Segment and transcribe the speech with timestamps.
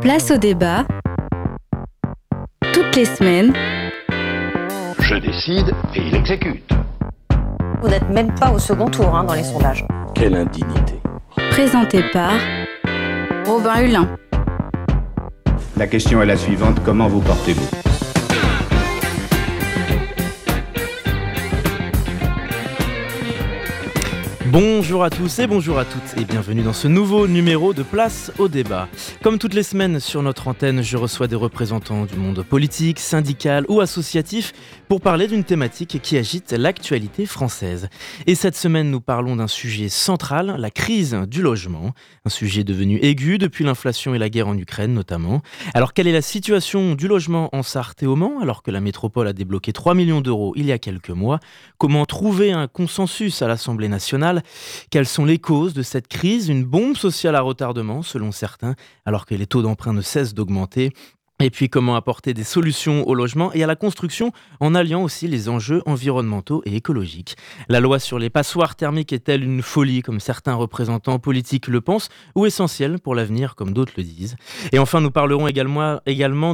[0.00, 0.86] Place au débat.
[2.72, 3.52] Toutes les semaines.
[4.98, 6.70] Je décide et il exécute.
[7.82, 9.84] Vous n'êtes même pas au second tour hein, dans les sondages.
[10.14, 10.94] Quelle indignité.
[11.50, 12.32] Présenté par
[13.44, 14.08] Robin Hulin.
[15.76, 17.89] La question est la suivante, comment vous portez-vous?
[24.52, 28.32] Bonjour à tous et bonjour à toutes et bienvenue dans ce nouveau numéro de Place
[28.36, 28.88] au débat.
[29.22, 33.64] Comme toutes les semaines sur notre antenne, je reçois des représentants du monde politique, syndical
[33.68, 34.52] ou associatif
[34.88, 37.88] pour parler d'une thématique qui agite l'actualité française.
[38.26, 42.98] Et cette semaine, nous parlons d'un sujet central, la crise du logement, un sujet devenu
[43.02, 45.42] aigu depuis l'inflation et la guerre en Ukraine notamment.
[45.74, 48.80] Alors quelle est la situation du logement en Sarthe et au Mans alors que la
[48.80, 51.38] métropole a débloqué 3 millions d'euros il y a quelques mois?
[51.78, 54.39] Comment trouver un consensus à l'Assemblée nationale?
[54.90, 56.48] Quelles sont les causes de cette crise?
[56.48, 60.92] Une bombe sociale à retardement, selon certains, alors que les taux d'emprunt ne cessent d'augmenter.
[61.42, 65.26] Et puis comment apporter des solutions au logement et à la construction en alliant aussi
[65.26, 67.36] les enjeux environnementaux et écologiques.
[67.68, 72.10] La loi sur les passoires thermiques est-elle une folie comme certains représentants politiques le pensent
[72.34, 74.36] ou essentielle pour l'avenir comme d'autres le disent?
[74.72, 76.00] Et enfin nous parlerons également,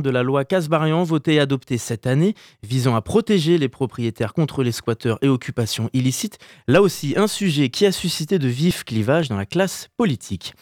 [0.00, 4.62] de la loi Casbarian votée et adoptée cette année visant à protéger les propriétaires contre
[4.62, 6.38] les squatteurs et occupations illicites.
[6.68, 10.54] Là aussi un sujet qui a suscité de vifs clivages dans la classe politique.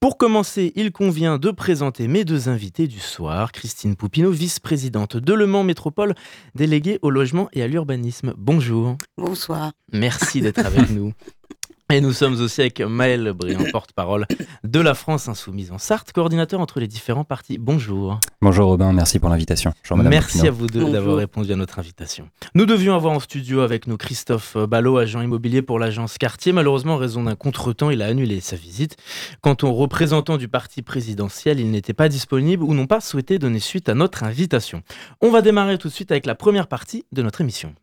[0.00, 3.50] Pour commencer, il convient de présenter mes deux invités du soir.
[3.50, 6.14] Christine Poupineau, vice-présidente de Le Mans Métropole,
[6.54, 8.34] déléguée au logement et à l'urbanisme.
[8.36, 8.98] Bonjour.
[9.16, 9.72] Bonsoir.
[9.92, 11.12] Merci d'être avec nous.
[11.92, 14.26] Et nous sommes aussi avec Maël Briand, porte-parole
[14.64, 17.58] de la France Insoumise en Sarthe, coordinateur entre les différents partis.
[17.58, 18.18] Bonjour.
[18.42, 19.72] Bonjour Robin, merci pour l'invitation.
[19.94, 22.28] Merci à vous deux d'avoir répondu à notre invitation.
[22.56, 26.52] Nous devions avoir en studio avec nous Christophe Ballot, agent immobilier pour l'agence Quartier.
[26.52, 28.96] Malheureusement, en raison d'un contretemps, il a annulé sa visite.
[29.40, 33.60] Quant aux représentants du parti présidentiel, ils n'étaient pas disponibles ou n'ont pas souhaité donner
[33.60, 34.82] suite à notre invitation.
[35.20, 37.76] On va démarrer tout de suite avec la première partie de notre émission.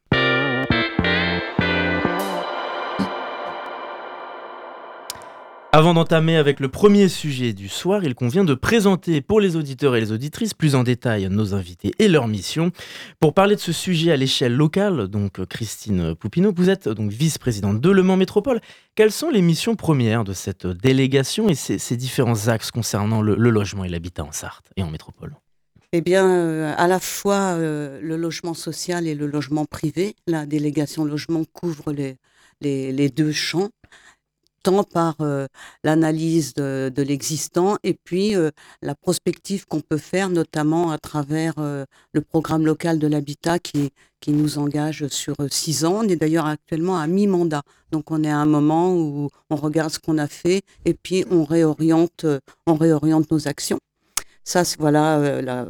[5.76, 9.96] Avant d'entamer avec le premier sujet du soir, il convient de présenter pour les auditeurs
[9.96, 12.70] et les auditrices plus en détail nos invités et leur mission.
[13.20, 17.82] Pour parler de ce sujet à l'échelle locale, donc Christine Poupineau, vous êtes donc vice-présidente
[17.82, 18.62] de Le Mans Métropole.
[18.94, 23.84] Quelles sont les missions premières de cette délégation et ces, différents axes concernant le, logement
[23.84, 25.36] et l'habitat en Sarthe et en métropole?
[25.92, 30.16] Eh bien, euh, à la fois euh, le logement social et le logement privé.
[30.28, 31.92] La délégation logement couvre
[32.62, 33.70] les deux champs
[34.64, 35.18] tant par
[35.84, 38.36] l'analyse de, l'existant et puis
[38.82, 43.92] la prospective qu'on peut faire, notamment à travers le programme local de l'habitat qui,
[44.28, 46.00] nous engage sur six ans.
[46.00, 47.62] On est d'ailleurs actuellement à mi-mandat.
[47.92, 51.26] Donc on est à un moment où on regarde ce qu'on a fait et puis
[51.30, 52.26] on réoriente,
[52.66, 53.80] on réoriente nos actions.
[54.46, 55.16] Ça, voilà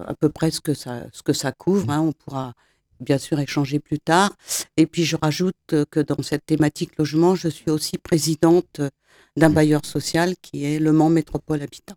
[0.08, 1.90] à peu près ce que ça, ce que ça couvre.
[1.92, 2.02] Hein.
[2.02, 2.54] On pourra
[3.00, 4.32] bien sûr échanger plus tard.
[4.78, 8.82] Et puis je rajoute que dans cette thématique logement, je suis aussi présidente
[9.36, 9.54] d'un mmh.
[9.54, 11.96] bailleur social qui est le Mans Métropole Habitat.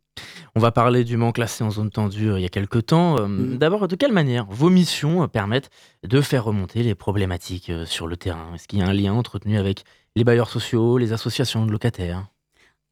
[0.54, 3.18] On va parler du Mans classé en zone tendue euh, il y a quelques temps.
[3.18, 3.58] Euh, mmh.
[3.58, 5.70] D'abord, de quelle manière vos missions euh, permettent
[6.02, 8.54] de faire remonter les problématiques sur le terrain?
[8.54, 9.84] Est-ce qu'il y a un lien entretenu avec
[10.14, 12.26] les bailleurs sociaux, les associations de locataires?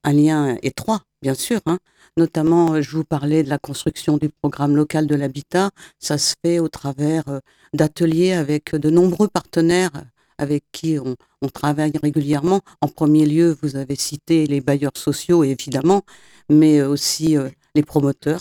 [0.05, 1.61] Un lien étroit, bien sûr.
[1.65, 1.79] Hein.
[2.19, 5.71] Notamment, je vous parlais de la construction du programme local de l'habitat.
[5.99, 7.25] Ça se fait au travers
[7.73, 9.93] d'ateliers avec de nombreux partenaires
[10.39, 11.17] avec qui on,
[11.49, 12.61] travaille régulièrement.
[12.81, 16.03] En premier lieu, vous avez cité les bailleurs sociaux, évidemment,
[16.49, 17.37] mais aussi
[17.75, 18.41] les promoteurs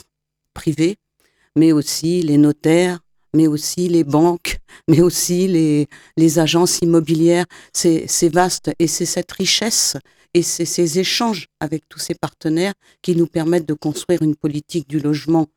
[0.54, 0.96] privés,
[1.56, 3.00] mais aussi les notaires,
[3.34, 5.48] mais aussi les banques, mais aussi
[6.18, 7.46] les agences immobilières.
[7.74, 9.98] C'est vaste et c'est cette richesse
[10.34, 14.88] et c'est ces échanges avec tous ces partenaires qui nous permettent de construire une politique
[14.90, 15.48] du logement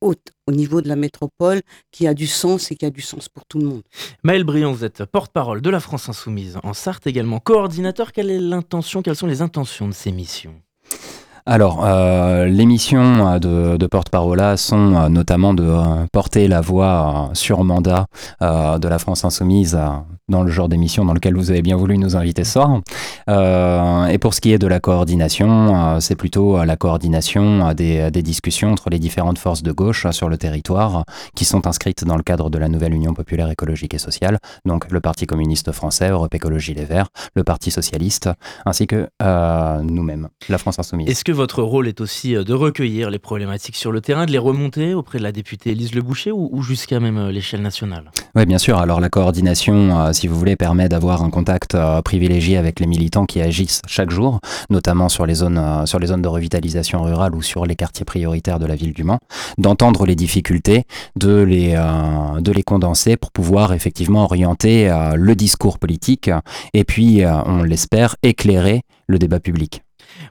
[0.00, 3.28] haute au niveau de la métropole qui a du sens et qui a du sens
[3.28, 3.82] pour tout le monde.
[4.22, 8.12] Maël Briand, vous êtes porte-parole de la France Insoumise en Sarthe également, coordinateur.
[8.12, 10.60] Quelle est l'intention, quelles sont les intentions de ces missions?
[11.46, 17.28] Alors, euh, les missions de, de porte-parole sont euh, notamment de euh, porter la voix
[17.34, 18.06] sur mandat
[18.40, 19.78] de la France insoumise
[20.28, 22.80] dans le genre d'émission dans lequel vous avez bien voulu nous inviter ce soir.
[24.08, 28.72] et pour ce qui est de la coordination, c'est plutôt la coordination des, des, discussions
[28.72, 31.04] entre les différentes forces de gauche sur le territoire
[31.34, 34.90] qui sont inscrites dans le cadre de la nouvelle Union populaire écologique et sociale, donc
[34.90, 38.30] le Parti communiste français, Europe Écologie Les Verts, le Parti socialiste,
[38.66, 39.08] ainsi que
[39.82, 41.08] nous-mêmes, la France insoumise.
[41.34, 45.18] Votre rôle est aussi de recueillir les problématiques sur le terrain, de les remonter auprès
[45.18, 48.10] de la députée Élise Le Boucher ou, jusqu'à même l'échelle nationale?
[48.34, 48.78] Oui, bien sûr.
[48.78, 53.40] Alors la coordination, si vous voulez, permet d'avoir un contact privilégié avec les militants qui
[53.40, 54.40] agissent chaque jour,
[54.70, 58.58] notamment sur les zones, sur les zones de revitalisation rurale ou sur les quartiers prioritaires
[58.58, 59.20] de la ville du Mans,
[59.58, 60.84] d'entendre les difficultés,
[61.16, 66.30] de les, de les condenser pour pouvoir effectivement orienter le discours politique
[66.72, 69.82] et puis, on l'espère, éclairer le débat public.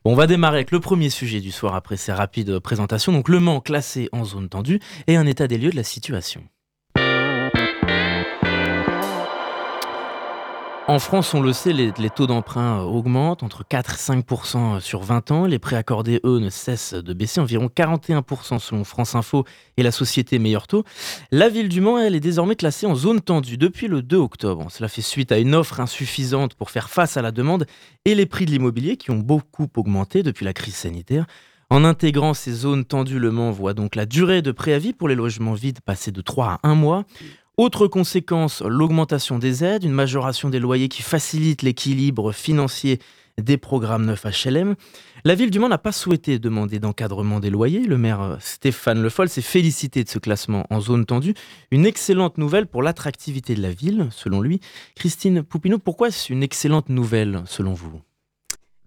[0.05, 3.11] On va démarrer avec le premier sujet du soir après ces rapides présentations.
[3.11, 6.43] Donc le Mans classé en zone tendue et un état des lieux de la situation.
[10.93, 14.79] En France, on le sait, les, taux d'emprunt euh, augmentent entre 4 et 5% euh,
[14.79, 15.45] sur 20 ans.
[15.47, 19.43] Les prêts accordés, eux, ne cessent de baisser, environ 41% selon France Info
[19.75, 20.83] et la société Meilleur Taux.
[21.31, 24.67] La ville du Mans, elle, est désormais classée en zone tendue depuis le 2 octobre.
[24.69, 27.65] Cela fait suite à une offre insuffisante pour faire face à la demande
[28.05, 31.25] et les prix de l'immobilier qui ont beaucoup augmenté depuis la crise sanitaire.
[31.71, 35.15] En intégrant ces zones tendues, le Mans voit donc la durée de préavis pour les
[35.15, 37.05] logements vides passer de 3 à 1 mois.
[37.57, 42.97] Autre conséquence, l'augmentation des aides, une majoration des loyers qui facilite l'équilibre financier
[43.39, 44.73] des programmes neufs HLM.
[45.23, 47.85] La ville du Mans n'a pas souhaité demander d'encadrement des loyers.
[47.85, 51.35] Le maire euh, Stéphane Le Foll s'est félicité de ce classement en zone tendue.
[51.69, 54.59] Une excellente nouvelle pour l'attractivité de la ville, selon lui.
[54.95, 58.01] Christine Poupineau, pourquoi est-ce une excellente nouvelle, selon vous?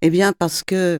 [0.02, 0.98] Eh bien, parce que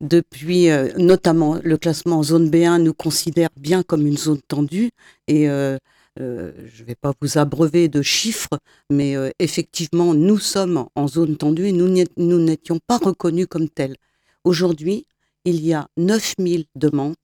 [0.00, 4.90] depuis, euh, notamment, le classement en zone B1 nous considère bien comme une zone tendue
[5.28, 5.78] et euh,
[6.20, 8.58] euh, je ne vais pas vous abreuver de chiffres,
[8.90, 13.96] mais euh, effectivement, nous sommes en zone tendue et nous n'étions pas reconnus comme tels.
[14.44, 15.06] Aujourd'hui,
[15.44, 17.16] il y a 9000 demandes,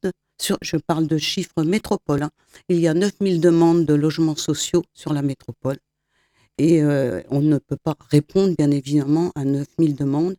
[0.61, 2.31] je parle de chiffres métropole, hein.
[2.69, 5.79] il y a 9000 demandes de logements sociaux sur la métropole.
[6.59, 10.37] Et euh, on ne peut pas répondre, bien évidemment, à 9000 demandes.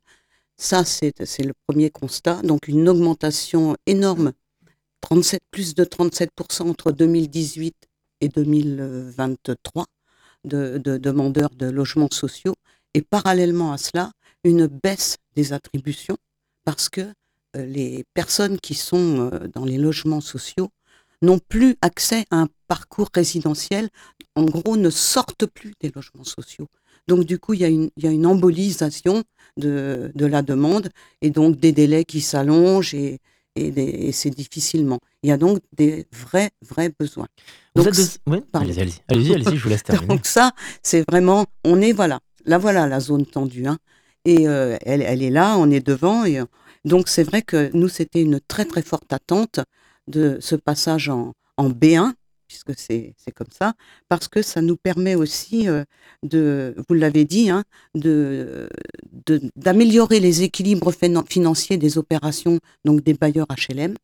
[0.57, 2.41] Ça, c'est le premier constat.
[2.43, 4.33] Donc, une augmentation énorme,
[5.01, 7.75] 37, plus de 37% entre 2018
[8.23, 9.85] et 2023
[10.45, 12.55] de, demandeurs de logements sociaux.
[12.93, 14.11] Et parallèlement à cela,
[14.43, 16.17] une baisse des attributions
[16.65, 17.01] parce que
[17.55, 20.69] euh, les personnes qui sont euh, dans les logements sociaux
[21.21, 23.89] n'ont plus accès à un parcours résidentiel,
[24.35, 26.67] en gros ne sortent plus des logements sociaux.
[27.07, 29.23] Donc du coup, il y a une, il y a une embolisation
[29.57, 30.89] de, de, la demande
[31.21, 33.19] et donc des délais qui s'allongent et,
[33.55, 34.99] et, c'est difficilement.
[35.21, 37.27] Il y a donc des vrais, vrais besoins.
[37.75, 40.07] Donc, allez-y, allez-y, allez je vous laisse terminer.
[40.07, 40.51] donc ça,
[40.81, 43.77] c'est vraiment, on est, voilà, là voilà la zone tendue, hein,
[44.25, 46.39] et euh, elle, elle, est là, on est devant, et
[46.85, 49.59] donc c'est vrai que nous, c'était une très très forte attente
[50.07, 52.13] de ce passage en, en B1,
[52.47, 53.73] puisque c'est comme ça,
[54.09, 55.83] parce que ça nous permet aussi euh,
[56.23, 57.63] de, vous l'avez dit, hein,
[59.55, 60.91] d'améliorer les équilibres
[61.27, 63.95] financiers des opérations donc des bailleurs HLM,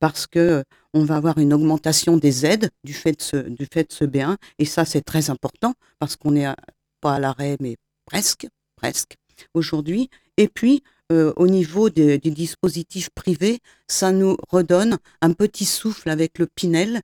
[0.00, 0.64] parce que
[0.94, 4.04] on va avoir une augmentation des aides du fait de ce, du fait de ce
[4.04, 6.54] B1, et ça c'est très important parce qu'on n'est
[7.00, 7.76] pas à l'arrêt, mais
[8.06, 8.46] presque,
[8.76, 9.16] presque
[9.54, 10.08] aujourd'hui.
[10.36, 16.38] Et puis euh, au niveau des dispositifs privés, ça nous redonne un petit souffle avec
[16.38, 17.00] le Pinel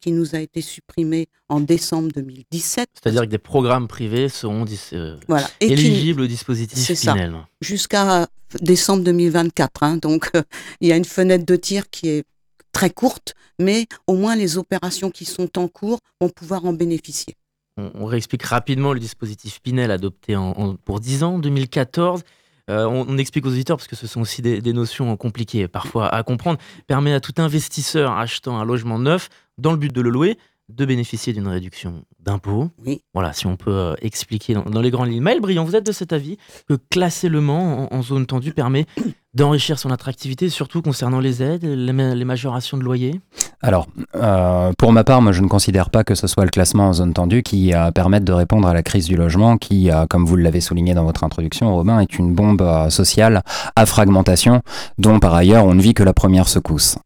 [0.00, 2.88] qui nous a été supprimé en décembre 2017.
[2.94, 5.16] C'est-à-dire que des programmes privés seront euh,
[5.60, 7.34] éligibles au dispositif Pinel.
[7.60, 8.28] Jusqu'à
[8.60, 9.82] décembre 2024.
[9.82, 9.96] Hein.
[9.96, 10.42] donc euh,
[10.80, 12.24] il y a une fenêtre de tir qui est
[12.72, 17.34] très courte, mais au moins les opérations qui sont en cours vont pouvoir en bénéficier.
[17.76, 22.22] On, réexplique rapidement le dispositif Pinel adopté en, pour 10 ans, 2014.
[22.70, 26.08] Euh, on, explique aux auditeurs, parce que ce sont aussi des, des, notions compliquées parfois
[26.08, 30.08] à comprendre, permet à tout investisseur achetant un logement neuf dans le but de le
[30.08, 30.38] louer,
[30.70, 32.70] de bénéficier d'une réduction d'impôts.
[32.84, 33.02] Oui.
[33.12, 35.22] Voilà, si on peut euh, expliquer dans, les grandes lignes.
[35.22, 38.86] Maël Briand, vous êtes de cet avis que classer le Mans en, zone tendue permet
[39.34, 43.20] d'enrichir son attractivité, surtout concernant les aides, les, majorations de loyer
[43.66, 46.88] Alors, euh, pour ma part, moi je ne considère pas que ce soit le classement
[46.88, 50.26] en zone tendue qui euh, permette de répondre à la crise du logement, qui, comme
[50.26, 53.42] vous l'avez souligné dans votre introduction, Robin, est une bombe sociale
[53.74, 54.60] à fragmentation,
[54.98, 56.98] dont par ailleurs on ne vit que la première secousse.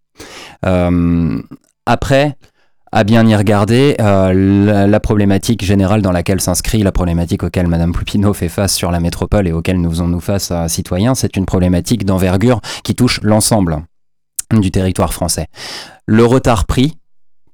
[1.87, 2.37] Après,
[2.91, 7.93] à bien y regarder, euh, la, problématique générale dans laquelle s'inscrit, la problématique auquel Madame
[7.93, 11.37] Poupino fait face sur la métropole et auquel nous faisons nous face à citoyens, c'est
[11.37, 13.83] une problématique d'envergure qui touche l'ensemble
[14.53, 15.47] du territoire français.
[16.07, 16.97] Le retard pris,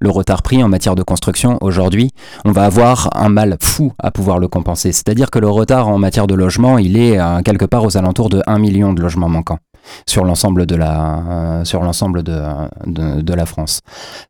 [0.01, 2.11] le retard pris en matière de construction aujourd'hui,
[2.45, 4.93] on va avoir un mal fou à pouvoir le compenser.
[4.93, 8.29] C'est-à-dire que le retard en matière de logement, il est euh, quelque part aux alentours
[8.29, 9.59] de 1 million de logements manquants.
[10.07, 12.41] Sur l'ensemble de la sur l'ensemble de,
[12.87, 13.81] de, la France,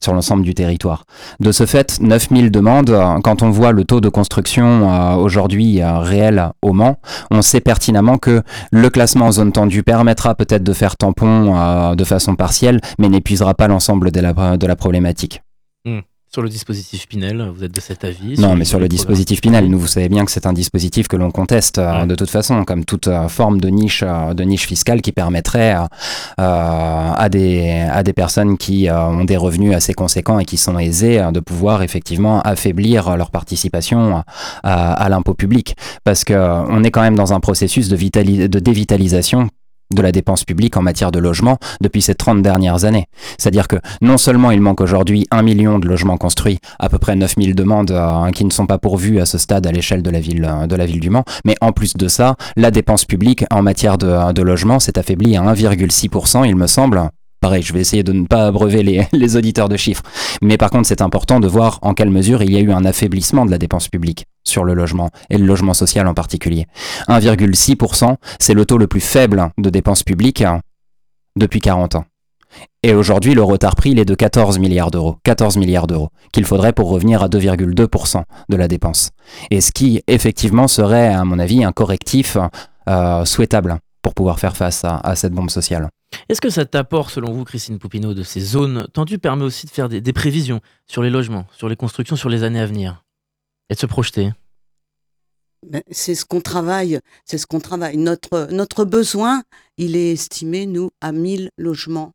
[0.01, 1.05] sur l'ensemble du territoire.
[1.41, 6.73] De ce fait, 9000 demandes, quand on voit le taux de construction aujourd'hui réel au
[6.73, 6.99] Mans,
[7.31, 12.05] on sait pertinemment que le classement en zone tendue permettra peut-être de faire tampon de
[12.05, 15.43] façon partielle, mais n'épuisera pas l'ensemble de la, de la problématique.
[16.35, 19.71] Sur le dispositif Pinel, vous êtes de cet avis Non, mais sur le dispositif Pinel,
[19.71, 22.65] nous, vous savez bien que c'est un dispositif que l'on conteste euh, de toute façon,
[22.65, 25.77] comme toute euh, forme de niche, euh, de niche fiscale qui permettrait
[26.37, 31.25] à, des, à des personnes qui ont des revenus assez conséquents et qui sont aisés
[31.33, 34.25] de pouvoir effectivement affaiblir leur participation
[34.65, 35.77] à, à l'impôt public.
[36.03, 37.97] Parce qu'on est quand même dans un processus de,
[38.49, 39.51] de dévitalisation
[39.95, 43.07] de la dépense publique en matière de logement depuis ces 30 dernières années.
[43.39, 47.17] C'est-à-dire que non seulement il manque aujourd'hui un million de logements construits, à peu près
[47.17, 50.21] 9000 demandes euh, qui ne sont pas pourvues à ce stade à l'échelle de, la
[50.21, 53.45] ville, euh, de la ville du Mans, mais en plus de ça, la dépense publique
[53.51, 57.11] en matière de logement s'est affaiblie à 1,6%, il me semble,
[57.45, 58.83] Pareil, je vais essayer de ne pas abreuver
[59.13, 60.03] les, auditeurs de chiffres.
[60.41, 62.87] Mais par contre, c'est important de voir en quelle mesure il y a eu un
[62.87, 66.67] affaiblissement de la dépense publique sur le logement, et le logement social en particulier.
[67.09, 70.43] 1,6%, c'est le taux le plus faible de dépenses publiques
[71.37, 72.05] depuis 40 ans.
[72.83, 75.17] Et aujourd'hui, le retard pris, il est de 14 milliards d'euros.
[75.25, 79.11] 14 milliards d'euros qu'il faudrait pour revenir à 2,2% de la dépense.
[79.51, 82.39] Et ce qui, effectivement, serait, à mon avis, un correctif
[82.89, 85.91] euh, souhaitable pour pouvoir faire face à cette bombe sociale.
[86.29, 89.71] Est-ce que cet apport, selon vous, Christine Poupineau, de ces zones tendues permet aussi de
[89.71, 93.05] faire des, prévisions sur les logements, sur les constructions, sur les années à venir
[93.71, 94.33] et de se projeter?
[95.67, 97.97] Ben, c'est ce qu'on travaille, c'est ce qu'on travaille.
[97.97, 99.43] Notre, notre besoin,
[99.79, 102.13] il est estimé, nous, à 1000 logements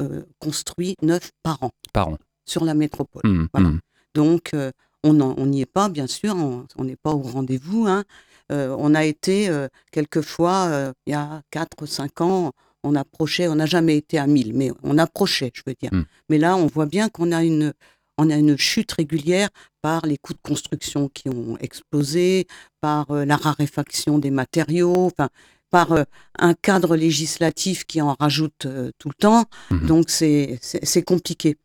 [0.00, 1.70] euh, construits, neufs par an.
[1.92, 2.18] Par an.
[2.46, 3.22] Sur la métropole.
[3.24, 3.78] Mmh, mmh.
[4.14, 4.70] Donc, euh,
[5.04, 7.86] on n'y est pas, bien sûr, on n'est pas au rendez-vous.
[7.88, 8.04] Hein.
[8.52, 9.50] Euh, on a été
[9.90, 12.52] quelquefois, il y a 4-5 ans,
[12.84, 15.92] on approchait, on n'a jamais été à 1000, mais on approchait, je veux dire.
[15.92, 16.04] Hmm.
[16.28, 17.72] Mais là, on voit bien qu'on a une,
[18.18, 19.48] on a une chute régulière
[19.80, 22.46] par les coûts de construction qui ont explosé,
[22.80, 25.28] par euh, la raréfaction des matériaux, enfin,
[25.70, 26.04] par euh,
[26.38, 29.44] un cadre législatif qui en rajoute euh, tout le temps.
[29.70, 29.86] Hmm.
[29.86, 31.56] Donc, c'est compliqué.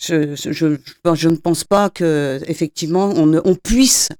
[0.00, 4.10] Je, je, je, ne pense pas que effectivement on, on puisse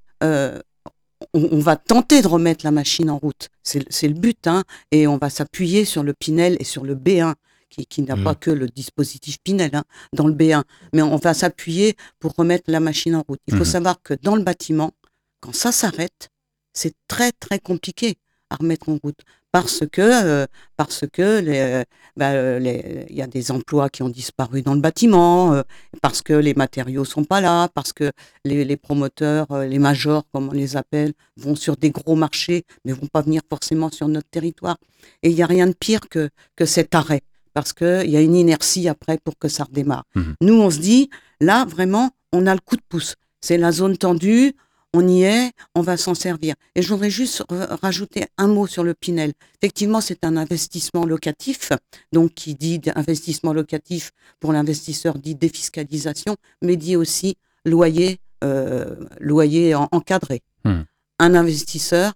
[1.34, 3.48] on, va tenter de remettre la machine en route.
[3.62, 7.34] C'est le but, hein, et on va s'appuyer sur le Pinel et sur le B1,
[7.68, 8.36] qui, n'a pas mmh.
[8.36, 10.62] que le dispositif Pinel hein, dans le B1,
[10.94, 13.40] mais on va s'appuyer pour remettre la machine en route.
[13.46, 13.66] Il faut mmh.
[13.66, 14.92] savoir que dans le bâtiment,
[15.40, 16.30] quand ça s'arrête,
[16.72, 18.16] c'est très très compliqué
[18.50, 19.20] à remettre en route
[19.52, 21.84] parce que euh, parce que les,
[22.16, 25.62] bah, il y a des emplois qui ont disparu dans le bâtiment, euh,
[26.02, 28.12] parce que les matériaux sont pas là, parce que
[28.44, 32.64] les, les, promoteurs, euh, les majors comme on les appelle, vont sur des gros marchés,
[32.84, 34.76] mais vont pas venir forcément sur notre territoire.
[35.22, 37.22] Et il y a rien de pire que que cet arrêt,
[37.54, 40.04] parce que il y a une inertie après pour que ça redémarre.
[40.14, 43.72] Mmh Nous on se dit là vraiment on a le coup de pouce, c'est la
[43.72, 44.54] zone tendue
[44.98, 46.56] on y est, on va s'en servir.
[46.74, 47.44] Et je voudrais juste
[47.82, 49.32] rajouter un mot sur le Pinel.
[49.62, 51.70] Effectivement, c'est un investissement locatif,
[52.12, 59.76] donc qui dit investissement locatif pour l'investisseur dit défiscalisation, mais dit aussi loyer, euh, loyer
[59.76, 60.42] encadré.
[60.64, 60.82] Hmm.
[61.20, 62.12] Un investisseur,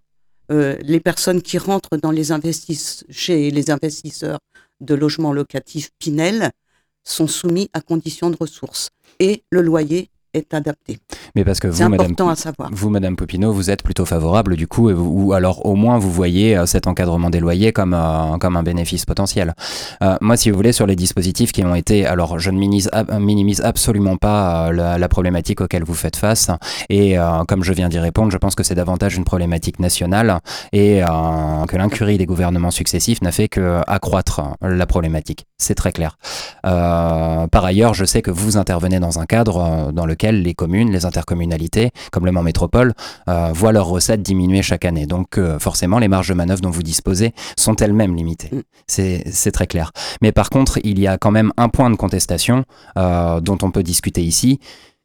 [0.50, 2.32] euh, les personnes qui rentrent dans les
[3.10, 4.40] chez les investisseurs
[4.80, 6.50] de logements locatifs Pinel
[7.04, 8.90] sont soumis à conditions de ressources.
[9.20, 10.98] Et le loyer est adapté.
[11.34, 12.14] Mais parce que vous, Madame,
[12.72, 16.56] vous, Madame Popino, vous êtes plutôt favorable du coup, ou alors au moins vous voyez
[16.56, 19.54] euh, cet encadrement des loyers comme, euh, comme un bénéfice potentiel.
[20.02, 22.90] Euh, moi, si vous voulez, sur les dispositifs qui ont été, alors je ne minimise,
[23.18, 26.50] minimise absolument pas la, problématique auquel vous faites face,
[26.88, 30.38] et comme je viens d'y répondre, je pense que c'est davantage une problématique nationale
[30.72, 35.44] et que l'incurie des gouvernements successifs n'a fait que accroître la problématique.
[35.58, 36.16] C'est très clair.
[36.62, 41.04] par ailleurs, je sais que vous intervenez dans un cadre dans lequel les communes, les
[41.04, 42.92] intercommunalités, comme le Mans Métropole,
[43.28, 45.06] euh, voient leurs recettes diminuer chaque année.
[45.06, 48.50] Donc euh, forcément, les marges de manœuvre dont vous disposez sont elles-mêmes limitées.
[48.52, 48.62] Mm.
[48.86, 49.90] C'est très clair.
[50.20, 52.64] Mais par contre, il y a quand même un point de contestation
[52.96, 54.60] euh, dont on peut discuter ici.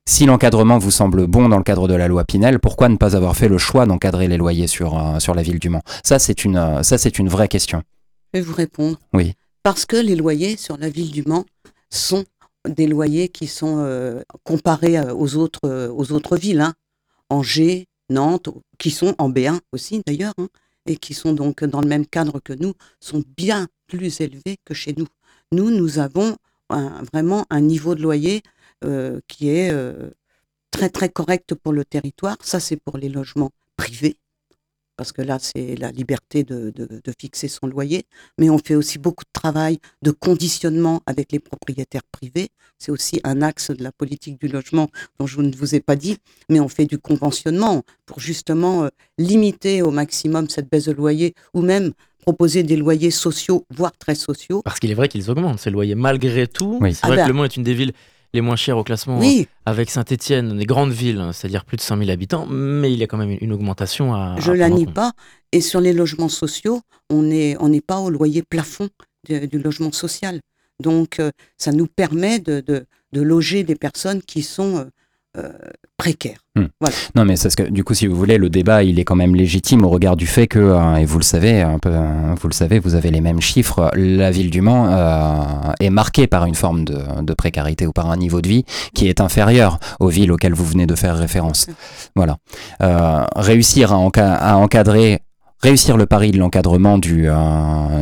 [0.07, 3.15] Si l'encadrement vous semble bon dans le cadre de la loi Pinel, pourquoi ne pas
[3.15, 5.81] avoir fait le choix d'encadrer les loyers sur, sur la ville du Mans?
[6.03, 7.83] Ça, c'est une, ça, c'est une vraie question.
[8.33, 8.97] Je vais vous répondre.
[9.13, 9.33] Oui.
[9.63, 11.43] Parce que les loyers sur la ville du Mans
[11.89, 12.23] sont
[12.67, 16.73] des loyers qui sont euh, comparés euh, aux autres, euh, aux villes, hein.
[17.29, 20.47] Angers, Nantes, qui sont en B1 aussi d'ailleurs, hein,
[20.85, 24.73] et qui sont donc dans le même cadre que nous, sont bien plus élevés que
[24.73, 25.07] chez nous.
[25.51, 26.35] Nous, nous avons
[27.13, 28.43] vraiment un niveau de loyer
[29.27, 29.73] qui est
[30.71, 32.37] très très correct pour le territoire.
[32.41, 34.17] Ça, c'est pour les logements privés.
[34.97, 38.03] Parce que là, c'est la liberté de, de, de, fixer son loyer,
[38.37, 42.49] mais on fait aussi beaucoup de travail de conditionnement avec les propriétaires privés.
[42.79, 44.89] C'est aussi un axe de la politique du logement
[45.19, 46.17] dont je ne vous ai pas dit,
[46.49, 51.33] mais on fait du conventionnement pour justement euh, limiter au maximum cette baisse de loyer
[51.53, 54.61] ou même proposer des loyers sociaux, voire très sociaux.
[54.63, 56.77] Parce qu'il est vrai qu'ils augmentent, ces loyers, malgré tout.
[56.81, 57.93] C'est vrai ah que ben Le Mans est une des villes
[58.33, 59.47] les moins chers au classement oui.
[59.65, 63.03] avec Saint-Etienne, des grandes villes, hein, c'est-à-dire plus de 100 000 habitants, mais il y
[63.03, 64.35] a quand même une augmentation à.
[64.39, 65.13] Je ne la nie pas.
[65.51, 68.89] Et sur les logements sociaux, on n'est on pas au loyer plafond
[69.27, 70.41] du, du logement social.
[70.81, 74.85] Donc, euh, ça nous permet de, de, de, loger des personnes qui sont euh,
[75.37, 75.49] euh,
[75.97, 76.37] précaire.
[76.55, 76.67] Hmm.
[77.15, 79.15] Non, mais c'est ce que du coup, si vous voulez, le débat, il est quand
[79.15, 82.35] même légitime au regard du fait que, euh, et vous le savez, un peu, euh,
[82.39, 83.89] vous le savez, vous avez les mêmes chiffres.
[83.95, 88.41] La ville du Mans est marquée par une forme de, précarité ou par un niveau
[88.41, 88.63] de vie
[88.93, 91.67] qui est inférieur aux villes auxquelles vous venez de faire référence.
[92.15, 92.37] Voilà.
[93.35, 95.19] réussir à, à encadrer
[95.59, 97.27] réussir le pari de l'encadrement du,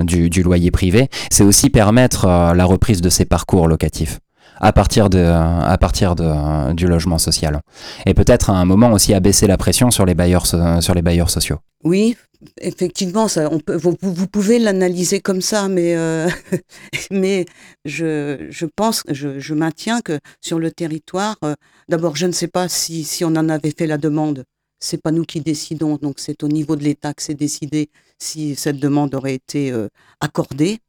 [0.03, 4.19] du, du, loyer privé, c'est aussi permettre la reprise de ces parcours locatifs
[4.59, 7.59] à partir, de, à partir de, du logement social.
[8.05, 11.29] Et peut-être à un moment aussi abaisser la pression sur les bailleurs, sur les bailleurs
[11.29, 11.59] sociaux.
[11.83, 12.15] Oui,
[12.61, 16.27] effectivement, ça, on peut, vous, vous pouvez l'analyser comme ça, mais, euh,
[17.11, 17.45] mais
[17.85, 21.55] je, je pense, je, je, maintiens que sur le territoire, euh,
[21.89, 24.45] d'abord, je ne sais pas si, si on en avait fait la demande.
[24.79, 28.55] C'est pas nous qui décidons, donc c'est au niveau de l'État que c'est décidé si
[28.55, 29.87] cette demande aurait été euh,
[30.19, 30.79] accordée.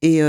[0.00, 0.20] Et,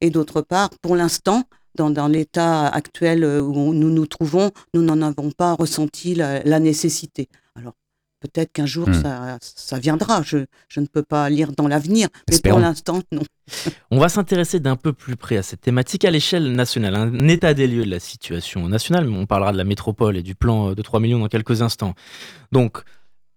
[0.00, 5.00] et d'autre part, pour l'instant, dans, l'état actuel euh, où nous nous trouvons, nous n'en
[5.02, 7.28] avons pas ressenti la, nécessité.
[7.56, 7.74] Alors,
[8.20, 9.02] peut-être qu'un jour, hmm.
[9.02, 10.22] ça, ça, viendra.
[10.22, 13.22] Je, je, ne peux pas lire dans l'avenir, mais pour l'instant, non.
[13.90, 16.94] On va s'intéresser d'un peu plus près à cette thématique à l'échelle nationale.
[16.94, 20.22] Un état des lieux de la situation nationale, mais on parlera de la métropole et
[20.22, 21.94] du plan de 3 millions dans quelques instants.
[22.52, 22.82] Donc,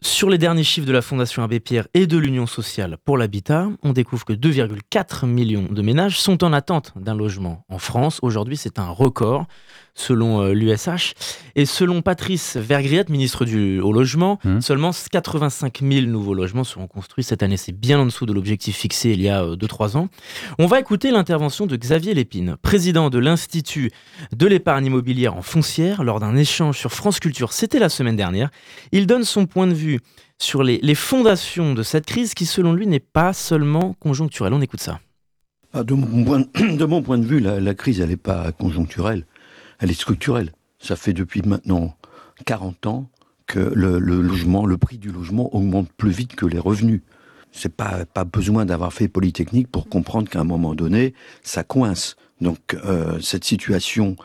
[0.06, 3.70] sur les derniers chiffres de la Fondation Abbé Pierre et de l'Union sociale pour l'habitat,
[3.84, 8.20] on découvre que 2,4 millions de ménages sont en attente d'un logement en France.
[8.22, 9.46] Aujourd'hui, c'est un record
[9.96, 11.14] selon l'USH.
[11.56, 14.62] Et selon Patrice Vergriette, ministre du au logement, mmh.
[14.62, 17.58] seulement 85 000 nouveaux logements seront construits cette année.
[17.58, 20.10] C'est bien en dessous de l'objectif fixé il y a 2-3 ans.
[20.60, 23.92] On va écouter l'intervention de Xavier Lépine, président de l'Institut
[24.36, 27.54] de l'épargne immobilière en foncière, lors d'un échange sur France Culture.
[27.54, 28.50] C'était la semaine dernière.
[28.92, 30.00] Il donne son point de vue
[30.40, 34.54] sur les, les fondations de cette crise qui, selon lui, n'est pas seulement conjoncturelle.
[34.54, 35.00] On écoute ça.
[35.74, 38.52] Ah, de, mon point, de, mon point, de vue, la, la crise, elle n'est pas
[38.52, 39.26] conjoncturelle
[39.84, 40.54] elle est structurelle.
[40.80, 41.98] Ça fait depuis maintenant
[42.46, 43.10] 40 ans
[43.48, 47.02] que le, logement, le prix du logement augmente plus vite que les revenus.
[47.52, 52.16] C'est pas pas besoin d'avoir fait Polytechnique pour comprendre qu'à un moment donné, ça coince.
[52.40, 54.16] Donc euh, cette situation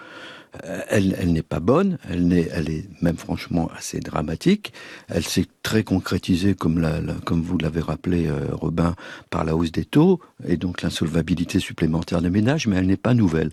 [0.88, 4.72] elle, elle n'est pas bonne, elle, est, elle est même franchement assez dramatique.
[5.08, 8.94] Elle s'est très concrétisée, comme vous l'avez rappelé, euh, Robin,
[9.30, 13.14] par la hausse des taux et donc l'insolvabilité supplémentaire des ménages, mais elle n'est pas
[13.14, 13.50] nouvelle.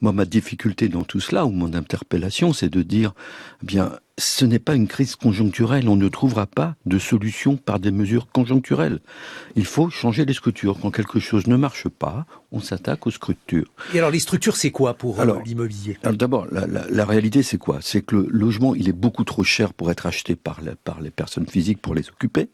[0.00, 3.14] Moi, ma difficulté dans tout cela, ou mon interpellation, c'est de dire,
[3.62, 5.88] eh bien, ce n'est pas une crise conjoncturelle.
[5.88, 9.00] On ne trouvera pas de solution par des mesures conjoncturelles.
[9.56, 10.78] Il faut changer les structures.
[10.80, 13.70] Quand quelque chose ne marche pas, on s'attaque aux structures.
[13.92, 15.98] Et alors, les structures, c'est quoi pour euh, l'immobilier?
[16.02, 17.78] D'abord, la, la, la, réalité, c'est quoi?
[17.82, 21.00] C'est que le logement, il est beaucoup trop cher pour être acheté par, la, par
[21.00, 22.48] les personnes physiques pour les occuper.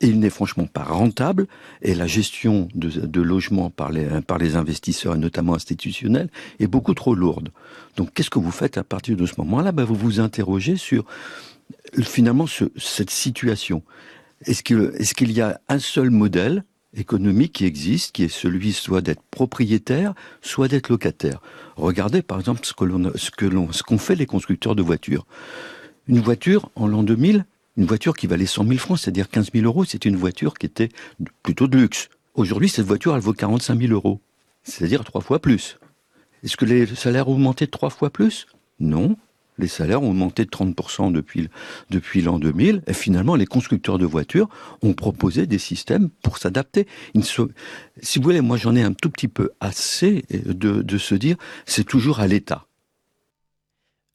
[0.00, 1.46] Et il n'est franchement pas rentable.
[1.82, 6.28] Et la gestion de, de logement par les, investisseurs, et notamment institutionnels,
[6.60, 7.50] est beaucoup trop lourde.
[7.96, 9.72] Donc qu'est-ce que vous faites à partir de ce moment-là?
[9.72, 11.04] Ben, Vous vous interrogez sur
[12.02, 13.82] finalement ce, cette situation.
[14.44, 19.22] Est-ce qu'il y a un seul modèle économique qui existe, qui est celui soit d'être
[19.30, 21.40] propriétaire, soit d'être locataire?
[21.76, 22.86] Regardez par exemple ce que
[23.72, 25.26] ce qu'ont fait les constructeurs de voitures.
[26.08, 27.44] Une voiture en l'an 2000,
[27.76, 30.66] une voiture qui valait 100 000 francs, c'est-à-dire 15 000 euros, c'était une voiture qui
[30.66, 30.88] était
[31.42, 32.08] plutôt de luxe.
[32.34, 34.20] Aujourd'hui, cette voiture, elle vaut 45 000 euros,
[34.62, 35.78] c'est-à-dire trois fois plus.
[36.42, 38.46] Est-ce que les salaires ont augmenté trois fois plus?
[38.80, 39.16] Non.
[39.58, 41.48] Les salaires ont augmenté de 30% depuis,
[41.88, 42.82] depuis l'an 2000.
[42.86, 44.50] Et finalement, les constructeurs de voitures
[44.82, 46.86] ont proposé des systèmes pour s'adapter.
[47.22, 51.36] Si vous voulez, moi j'en ai un tout petit peu assez de, de se dire,
[51.64, 52.66] c'est toujours à l'État.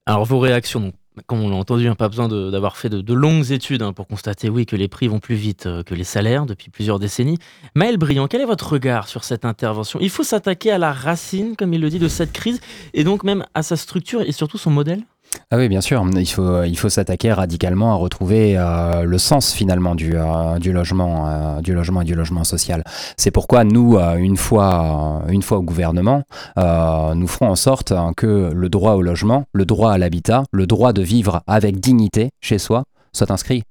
[0.06, 0.94] Alors vos réactions,
[1.28, 4.50] comme on l'a entendu, hein, pas besoin d'avoir fait de, longues études hein, pour constater,
[4.50, 7.38] oui, que les prix vont plus vite euh, que les salaires depuis plusieurs décennies.
[7.76, 10.00] Maël Briand, quel est votre regard sur cette intervention?
[10.02, 12.62] Il faut s'attaquer à la racine, comme il le dit, de cette crise,
[12.94, 15.04] et donc même à sa structure et surtout son modèle?
[15.50, 16.06] Ah oui, bien sûr.
[16.16, 20.72] Il faut, il faut s'attaquer radicalement à retrouver euh, le sens finalement du, euh, du,
[20.72, 22.84] logement, euh, du logement et du logement social.
[23.18, 26.24] C'est pourquoi nous, une, fois, une fois au gouvernement,
[26.58, 30.68] nous ferons en sorte hein, que le droit au logement, le droit à l'habitat, le
[30.68, 33.64] droit de vivre avec dignité chez soi soit inscrit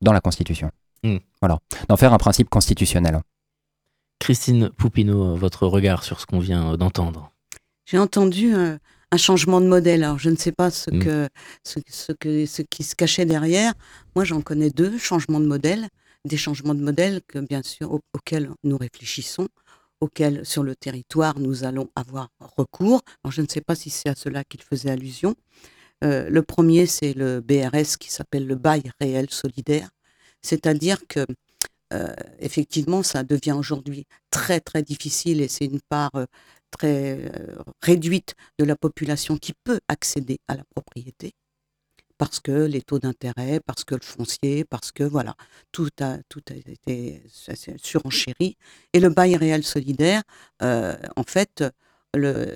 [0.00, 0.70] dans la Constitution.
[1.02, 1.16] Hmm.
[1.40, 3.20] Voilà, d'en faire un principe constitutionnel.
[4.20, 7.32] Christine Poupineau, votre regard sur ce qu'on vient d'entendre
[7.86, 8.54] J'ai entendu
[9.14, 10.04] un, changement de modèle.
[10.04, 10.98] Alors, je ne sais pas ce, hmm.
[10.98, 11.28] que,
[11.64, 13.72] ce, que, ce qui se cachait derrière.
[14.14, 15.88] Moi, j'en connais deux changements de modèle.
[16.24, 19.48] Des changements de modèle que, bien sûr, auxquels nous réfléchissons,
[20.00, 23.02] auxquels, sur le territoire, nous allons avoir recours.
[23.22, 25.34] Alors, je ne sais pas si c'est à cela qu'il faisait allusion.
[26.02, 29.90] Euh, le premier, c'est le BRS qui s'appelle le bail réel solidaire.
[30.42, 31.26] C'est-à-dire que
[31.92, 36.26] euh, effectivement, ça devient aujourd'hui très très difficile et c'est une part euh,
[36.76, 41.32] très euh, réduite de la population qui peut accéder à la propriété
[42.18, 45.34] parce que les taux d'intérêt, parce que le foncier, parce que voilà,
[45.72, 47.22] tout a, tout a été
[47.76, 48.56] surenchéri.
[48.92, 50.22] Et le bail réel solidaire,
[50.60, 51.64] en fait,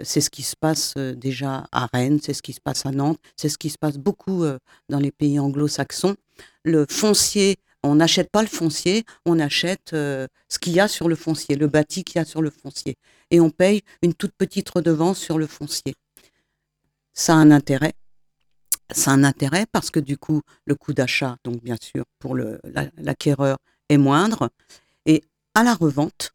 [0.04, 3.18] c'est ce qui se passe déjà à Rennes, c'est ce qui se passe à Nantes,
[3.36, 4.44] c'est ce qui se passe beaucoup
[4.88, 6.14] dans les pays anglo-saxons.
[6.62, 11.08] Le foncier on n'achète pas le foncier, on achète euh, ce qu'il y a sur
[11.08, 12.96] le foncier, le bâti qu'il y a sur le foncier.
[13.30, 15.94] Et on paye une toute petite redevance sur le foncier.
[17.12, 17.94] Ça a un intérêt.
[18.90, 22.36] Ça a un intérêt parce que du coup, le coût d'achat, donc bien sûr, pour
[22.36, 24.50] l'acquéreur est moindre.
[25.06, 25.22] Et
[25.54, 26.32] à la revente,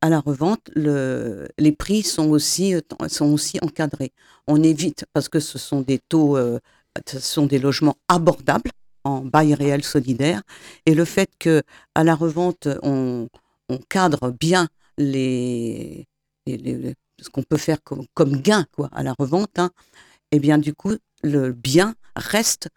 [0.00, 2.74] à la revente, les prix sont aussi,
[3.08, 4.12] sont aussi encadrés.
[4.46, 6.58] On évite, parce que ce sont des taux, euh,
[7.06, 8.70] ce sont des logements abordables,
[9.04, 10.42] en bail réel solidaire.
[10.86, 11.62] Et le fait que
[11.94, 13.28] à la revente, on,
[13.88, 16.06] cadre bien les,
[16.46, 19.70] ce qu'on peut faire comme, comme, gain quoi, à la revente, hein,
[20.30, 22.68] et eh bien du coup, le bien reste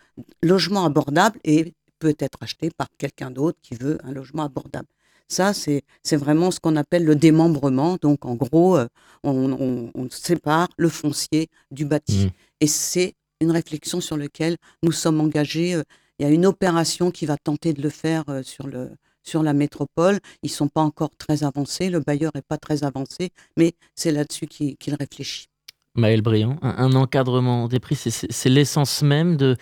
[0.41, 4.87] logement abordable et peut être acheté par quelqu'un d'autre qui veut un logement abordable.
[5.27, 7.97] Ça, c'est vraiment ce qu'on appelle le démembrement.
[7.99, 8.87] Donc, en gros, euh,
[9.23, 12.27] on, sépare le foncier du bâti.
[12.27, 12.31] Mmh.
[12.61, 15.83] Et c'est une réflexion sur laquelle nous sommes engagés euh,
[16.19, 18.91] il y a une opération qui va tenter de le faire euh, sur, le,
[19.23, 20.19] sur la métropole.
[20.43, 24.11] Ils ne sont pas encore très avancés, le bailleur n'est pas très avancé, mais c'est
[24.11, 25.47] là-dessus qu'il réfléchit.
[25.95, 29.55] Maël Briand, un, encadrement des prix, c'est l'essence même de,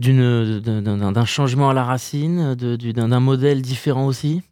[0.00, 4.42] d'un changement à la racine, d'un modèle différent aussi?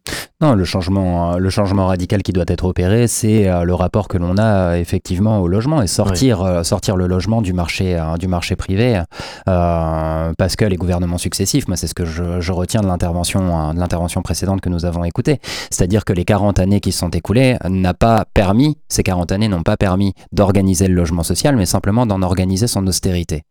[0.41, 4.09] Non, le changement, euh, le changement radical qui doit être opéré, c'est euh, le rapport
[4.09, 8.27] que l'on a euh, effectivement au logement et sortir, sortir le logement du marché, du
[8.27, 9.01] marché privé,
[9.45, 14.21] parce que les gouvernements successifs, moi c'est ce que je, retiens de l'intervention, de l'intervention
[14.21, 17.93] précédente que nous avons écoutée, c'est-à-dire que les 40 années qui se sont écoulées n'a
[17.93, 22.21] pas permis, ces 40 années n'ont pas permis d'organiser le logement social, mais simplement d'en
[22.21, 23.43] organiser son austérité.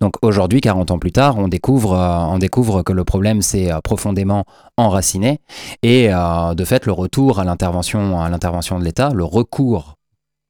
[0.00, 3.70] Donc aujourd'hui, 40 ans plus tard, on découvre, euh, on découvre que le problème s'est
[3.70, 4.44] euh, profondément
[4.76, 5.40] enraciné
[5.82, 9.96] et euh, de fait le retour à l'intervention, à l'intervention de l'État, le recours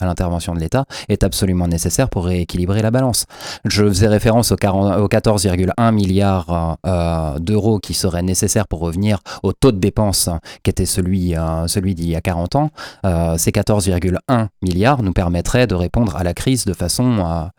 [0.00, 3.26] à l'intervention de l'État est absolument nécessaire pour rééquilibrer la balance.
[3.64, 6.78] Je faisais référence aux, 14,1 milliards
[7.38, 10.28] d'euros qui seraient nécessaires pour revenir au taux de dépense
[10.62, 11.34] qui était celui,
[11.66, 12.70] celui d'il y a 40 ans.
[13.36, 17.50] ces 14,1 milliards nous permettraient de répondre à la crise de façon,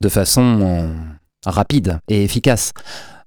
[0.00, 0.90] de façon
[1.46, 2.72] rapide et efficace.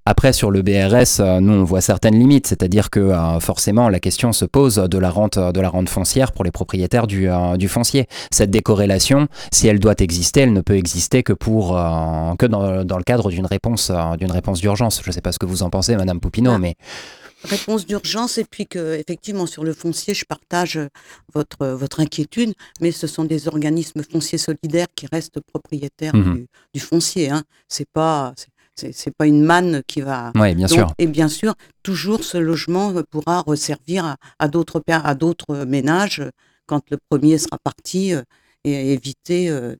[0.09, 3.99] Après, sur le BRS, euh, nous, on voit certaines limites, c'est-à-dire que euh, forcément, la
[3.99, 7.57] question se pose de la rente, de la rente foncière pour les propriétaires du, euh,
[7.57, 8.07] du foncier.
[8.31, 11.71] Cette décorrélation, si elle doit exister, elle ne peut exister que, pour,
[12.39, 15.01] que dans, dans, le cadre d'une réponse, d'une réponse d'urgence.
[15.03, 16.57] Je ne sais pas ce que vous en pensez, Madame Poupineau, ah.
[16.57, 16.75] mais
[17.43, 20.79] réponse d'urgence et puis que effectivement sur le foncier je partage
[21.35, 26.47] votre votre inquiétude mais ce sont des organismes fonciers solidaires qui restent propriétaires mmh du,
[26.73, 27.43] du, foncier hein.
[27.67, 28.33] c'est pas
[28.91, 30.31] c'est pas une manne qui va.
[30.35, 30.93] Oui, bien sûr.
[30.97, 36.23] Et bien sûr, toujours ce logement pourra resservir à, d'autres à d'autres ménages
[36.65, 38.21] quand le premier sera parti euh,
[38.63, 39.75] et éviter euh,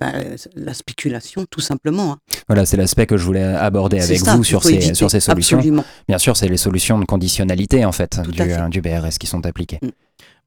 [0.00, 0.12] bah,
[0.54, 2.12] la spéculation, tout simplement.
[2.12, 2.18] Hein.
[2.48, 5.60] Voilà, c'est l'aspect que je voulais aborder avec vous sur ces, sur ces solutions.
[6.08, 9.78] Bien sûr, c'est les solutions de conditionnalité en fait du, du, BRS qui sont appliquées.
[9.82, 9.88] Mm.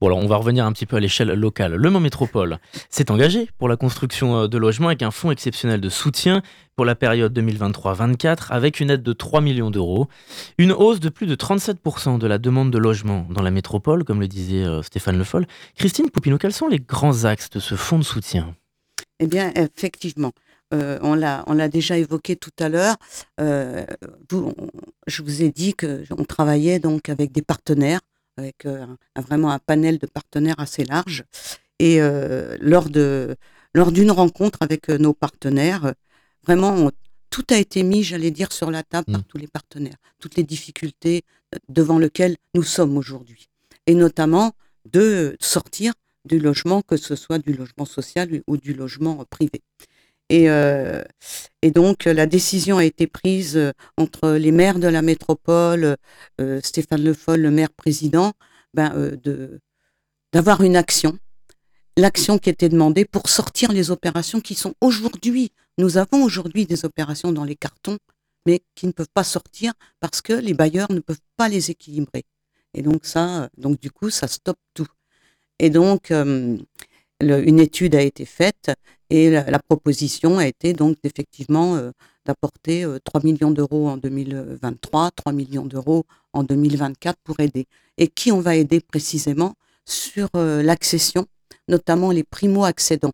[0.02, 1.76] Bon, alors on va revenir un petit peu à l'échelle locale.
[1.76, 2.58] Le Mont Métropole
[2.90, 6.42] s'est engagé pour la construction euh, de logements avec un fonds exceptionnel de soutien
[6.76, 10.08] pour la période 2023-24 avec une aide de 3 millions d'euros.
[10.58, 14.20] Une hausse de plus de 37% de la demande de logement dans la métropole, comme
[14.20, 15.46] le disait euh, Stéphane Le Foll.
[15.76, 18.56] Christine Poupino, quels sont les grands axes de ce fonds de soutien?
[19.20, 20.32] Eh bien, effectivement.
[20.74, 22.96] Euh, on l'a déjà évoqué tout à l'heure.
[23.38, 28.00] je vous ai dit qu'on travaillait donc avec des partenaires
[28.42, 31.24] avec euh, vraiment un panel de partenaires assez large.
[31.80, 33.36] Et euh, lors de
[33.74, 35.94] lors d'une rencontre avec euh, nos partenaires,
[36.46, 36.92] vraiment
[37.30, 39.26] tout a été mis, j'allais dire, sur la table par mmh.
[39.30, 41.24] tous les partenaires, toutes les difficultés
[41.70, 43.48] devant lesquelles nous sommes aujourd'hui,
[43.88, 44.52] et notamment
[44.92, 45.94] de sortir
[46.26, 49.62] du logement, que ce soit du logement social ou du logement privé.
[50.30, 50.46] Et,
[51.62, 53.60] et donc, la décision a été prise
[53.98, 55.98] entre les maires de la métropole,
[56.62, 58.32] Stéphane Le Foll, le maire président,
[58.74, 59.60] ben, de
[60.34, 61.18] d'avoir une action,
[61.98, 65.52] l'action qui était demandée pour sortir les opérations qui sont aujourd'hui.
[65.78, 67.98] Nous avons aujourd'hui des opérations dans les cartons,
[68.46, 72.24] mais qui ne peuvent pas sortir parce que les bailleurs ne peuvent pas les équilibrer.
[72.74, 74.88] Et donc ça, donc du coup, ça stoppe tout.
[75.60, 76.58] Et donc, euh,
[77.22, 78.72] une étude a été faite
[79.12, 81.92] et la, proposition a été donc effectivement euh,
[82.26, 87.68] d'apporter 3 euh, millions d'euros en 2023, 3 millions d'euros en 2024 pour aider.
[87.98, 91.26] Et qui on va aider précisément sur euh, l'accession,
[91.68, 93.12] notamment les primo-accédants.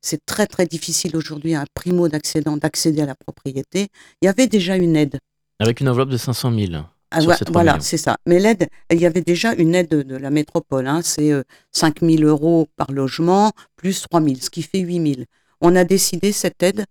[0.00, 3.88] C'est très très difficile aujourd'hui à un primo-accédant d'accéder à la propriété.
[4.22, 5.18] Il y avait déjà une aide.
[5.58, 6.84] Avec une enveloppe de 500 000.
[7.16, 8.16] Ah, voilà, c'est ça.
[8.26, 10.88] Mais l'aide, il y avait déjà une aide de, la métropole.
[10.88, 11.00] Hein.
[11.02, 11.30] c'est
[11.72, 15.26] 5 euh, 000 euros par logement plus 3 000, ce qui fait 8 000.
[15.60, 16.84] On a décidé cette aide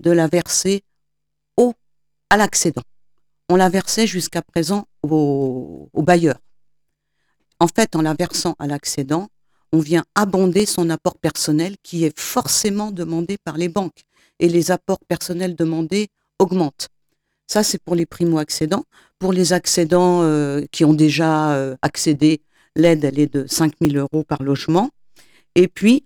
[0.00, 0.82] de la verser
[1.56, 1.74] au,
[2.30, 2.82] à l'accédant.
[3.50, 6.38] On la versait jusqu'à présent au, au bailleur.
[7.60, 9.28] En fait, en la versant à l'accédant,
[9.72, 14.02] on vient abonder son apport personnel qui est forcément demandé par les banques.
[14.38, 16.88] Et les apports personnels demandés augmentent.
[17.48, 18.84] Ça, c'est pour les primo-accédants.
[19.18, 22.40] Pour les accédants euh, qui ont déjà euh, accédé,
[22.76, 24.90] l'aide, elle est de 5 000 euros par logement.
[25.54, 26.04] Et puis,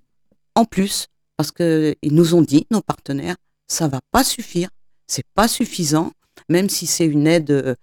[0.55, 3.37] en plus, parce qu'ils nous ont dit, nos partenaires,
[3.69, 4.71] ça va pas suffire,
[5.07, 6.13] c'est pas suffisant,
[6.49, 7.75] même si c'est une aide euh,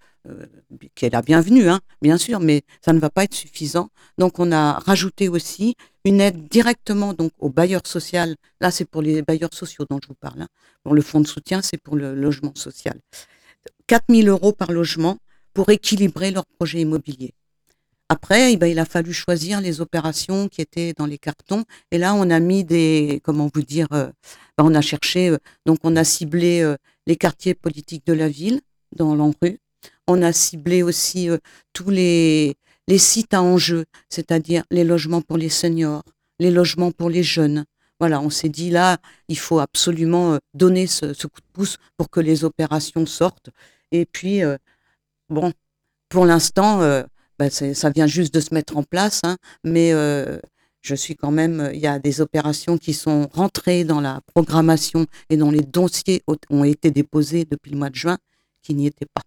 [0.94, 3.88] qui est la bienvenue, hein, bien sûr, mais ça ne va pas être suffisant.
[4.18, 8.36] Donc, on a rajouté aussi une aide directement donc au bailleur social.
[8.60, 10.42] Là, c'est pour les bailleurs sociaux dont je vous parle.
[10.42, 10.48] Hein.
[10.92, 12.98] Le fonds de soutien, c'est pour le logement social.
[13.86, 15.18] 4 000 euros par logement
[15.52, 17.34] pour équilibrer leur projet immobilier.
[18.08, 21.64] Après, eh ben, il a fallu choisir les opérations qui étaient dans les cartons.
[21.92, 24.08] Et là, on a mis des, comment vous dire, euh,
[24.58, 26.74] ben, on a cherché, euh, donc on a ciblé
[27.06, 28.60] les quartiers politiques de la ville
[28.96, 29.58] dans l'ANRU,
[30.06, 31.38] on a ciblé aussi euh,
[31.72, 32.56] tous les
[32.98, 36.02] sites à enjeu, c'est-à-dire les logements pour les seniors,
[36.38, 37.64] les logements pour les jeunes.
[38.00, 42.10] Voilà, on s'est dit là, il faut absolument euh, donner ce, coup de pouce pour
[42.10, 43.50] que les opérations sortent.
[43.92, 44.56] Et puis, euh,
[45.28, 45.52] bon,
[46.08, 46.80] pour l'instant,
[47.38, 49.92] bah, ça vient juste de se mettre en place, hein, mais
[50.82, 55.06] je suis quand même, il y a des opérations qui sont rentrées dans la programmation
[55.28, 58.18] et dont les dossiers ont été déposés depuis le mois de juin
[58.62, 59.22] qui n'y étaient pas.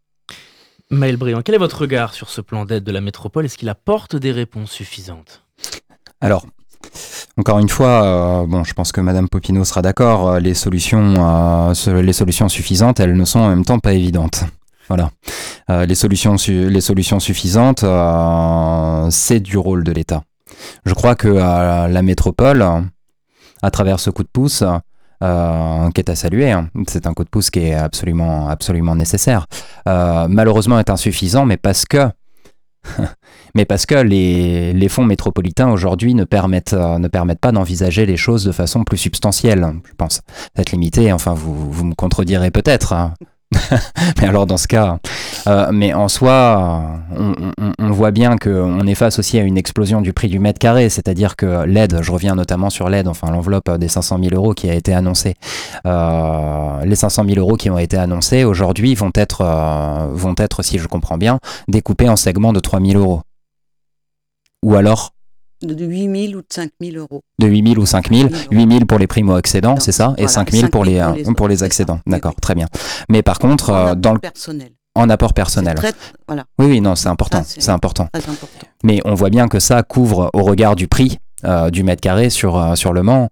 [0.90, 3.46] Maël Briand, quel est votre regard sur ce plan d'aide de la métropole?
[3.46, 5.44] Est-ce qu'il apporte des réponses suffisantes?
[6.22, 6.46] Alors,
[7.38, 10.30] encore une fois, euh, bon, je pense que Madame Popino sera d'accord.
[10.30, 14.44] Euh, les solutions, euh, les solutions suffisantes, elles ne sont en même temps pas évidentes.
[14.90, 15.12] Voilà.
[15.86, 17.86] les solutions, les solutions suffisantes,
[19.12, 20.24] c'est du rôle de l'État.
[20.86, 22.66] Je crois que la métropole,
[23.62, 24.62] à travers ce coup de pouce,
[25.24, 26.52] euh, qui est à saluer.
[26.52, 26.70] Hein.
[26.90, 29.46] C'est un coup de pouce qui est absolument, absolument nécessaire.
[29.88, 32.10] Euh, malheureusement est insuffisant, mais parce que
[33.56, 38.18] mais parce que les, fonds métropolitains aujourd'hui ne permettent, euh, ne permettent pas d'envisager les
[38.18, 40.22] choses de façon plus substantielle, je pense.
[40.58, 43.14] Être limité, enfin vous, vous me contredirez peut-être, hein.
[44.22, 45.00] mais alors dans ce cas,
[45.48, 47.00] euh, mais en soi,
[47.80, 50.90] on, voit bien qu'on est face aussi à une explosion du prix du mètre carré,
[50.90, 54.70] c'est-à-dire que l'aide, je reviens notamment sur l'aide, enfin l'enveloppe des 500 000 euros qui
[54.70, 55.36] a été annoncée,
[55.86, 60.64] euh, les 500 000 euros qui ont été annoncés aujourd'hui vont être, euh, vont être,
[60.64, 63.22] si je comprends bien, découpés en segments de 3 000 euros.
[64.64, 65.12] Ou alors
[65.64, 67.22] de 8 000 ou de 5 000 euros.
[67.40, 70.14] De 8 000 ou 5 000 8 000 pour les primo-accédants, c'est ça?
[70.18, 71.02] Et 5 000 pour les,
[71.36, 72.00] pour les, accédants.
[72.06, 72.68] D'accord, très bien.
[73.10, 74.72] Mais par contre, en dans le personnel.
[74.96, 75.76] En apport personnel.
[76.28, 76.44] voilà.
[76.60, 77.44] Oui, oui, non, c'est important.
[77.44, 78.10] C'est important.
[78.14, 78.68] important.
[78.84, 82.30] Mais on voit bien que ça couvre au regard du prix euh, du mètre carré
[82.30, 83.28] sur, euh, sur le Mans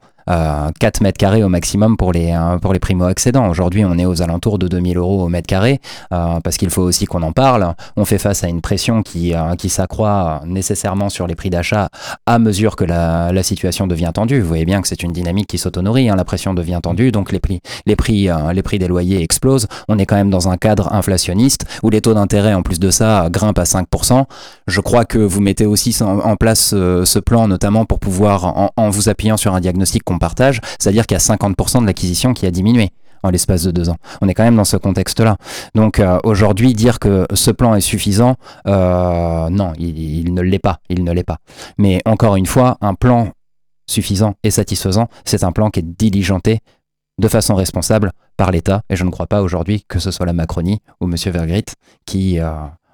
[0.79, 3.49] 4 mètres carrés au maximum pour les, euh, pour les primo-accédants.
[3.49, 5.79] Aujourd'hui, on est aux alentours de 2000 euros au mètre carré,
[6.13, 7.73] euh, parce qu'il faut aussi qu'on en parle.
[7.97, 11.89] On fait face à une pression qui, euh, qui s'accroît nécessairement sur les prix d'achat
[12.25, 14.39] à mesure que la, la, situation devient tendue.
[14.39, 16.15] Vous voyez bien que c'est une dynamique qui s'auto-nourrit, hein.
[16.15, 19.67] la pression devient tendue, donc les prix, les, prix, les prix des loyers explosent.
[19.89, 22.91] On est quand même dans un cadre inflationniste où les taux d'intérêt, en plus de
[22.91, 24.25] ça, grimpent à 5%.
[24.67, 28.89] Je crois que vous mettez aussi en, place ce plan, notamment pour pouvoir, en, en
[28.89, 32.45] vous appuyant sur un diagnostic qu'on partage, c'est-à-dire qu'il y a 50% de l'acquisition qui
[32.45, 32.91] a diminué
[33.23, 33.97] en l'espace de deux ans.
[34.21, 35.37] On est quand même dans ce contexte-là.
[35.75, 38.35] Donc euh, aujourd'hui, dire que ce plan est suffisant,
[38.67, 40.79] euh, non, il, ne l'est pas.
[40.89, 41.37] Il ne l'est pas.
[41.77, 43.31] Mais encore une fois, un plan
[43.87, 46.59] suffisant et satisfaisant, c'est un plan qui est diligenté
[47.19, 48.81] de façon responsable par l'État.
[48.89, 51.15] Et je ne crois pas aujourd'hui que ce soit la Macronie ou M.
[51.31, 51.65] Vergrit
[52.05, 52.49] qui euh,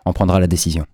[0.05, 0.85] en prendra la décision.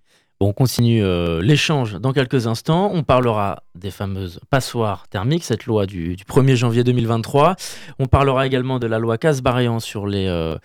[0.43, 2.91] On continue euh, l'échange dans quelques instants.
[2.93, 7.55] On parlera des fameuses passoires thermiques, cette loi du, 1er janvier 2023.
[7.99, 10.27] On parlera également de la loi Casbarian sur les...
[10.27, 10.57] Euh,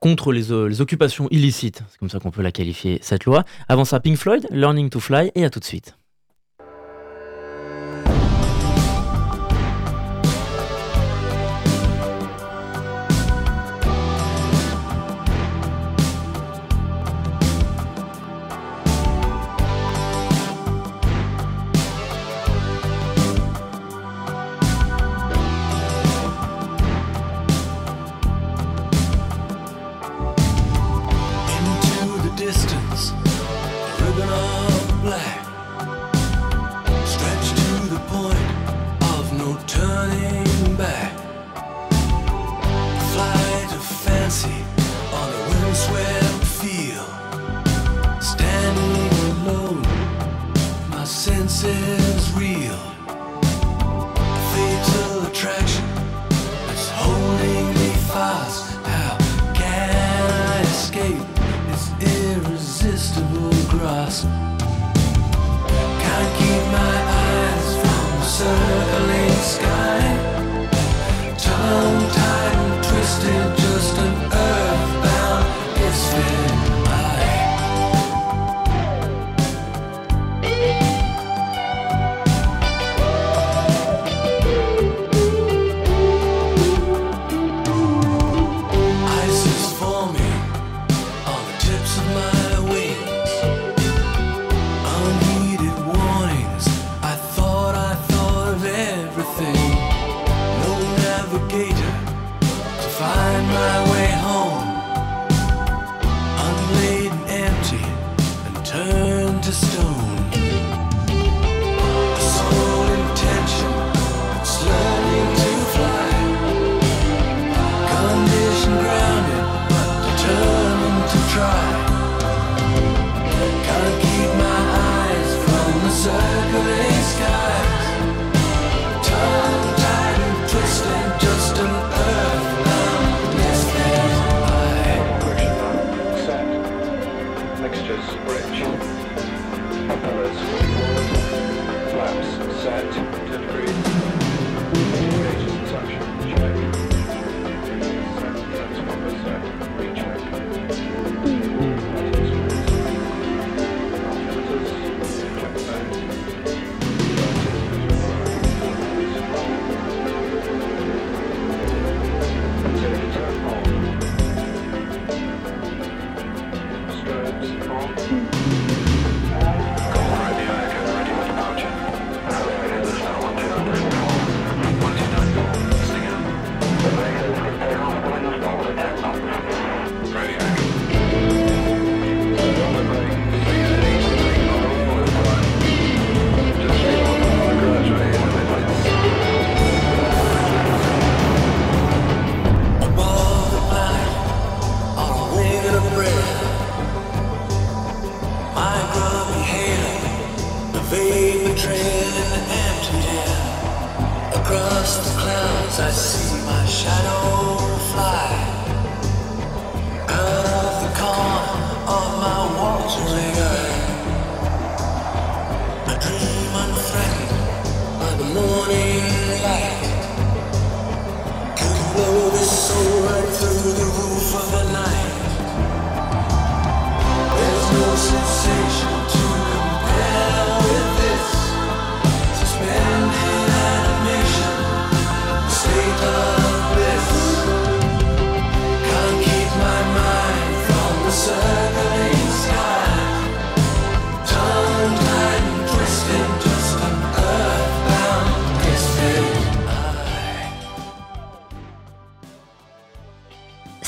[0.00, 3.44] contre les, les, occupations illicites, c'est comme ça qu'on peut la qualifier, cette loi.
[3.68, 5.96] Avant ça, Pink Floyd, Learning to Fly, et à tout de suite.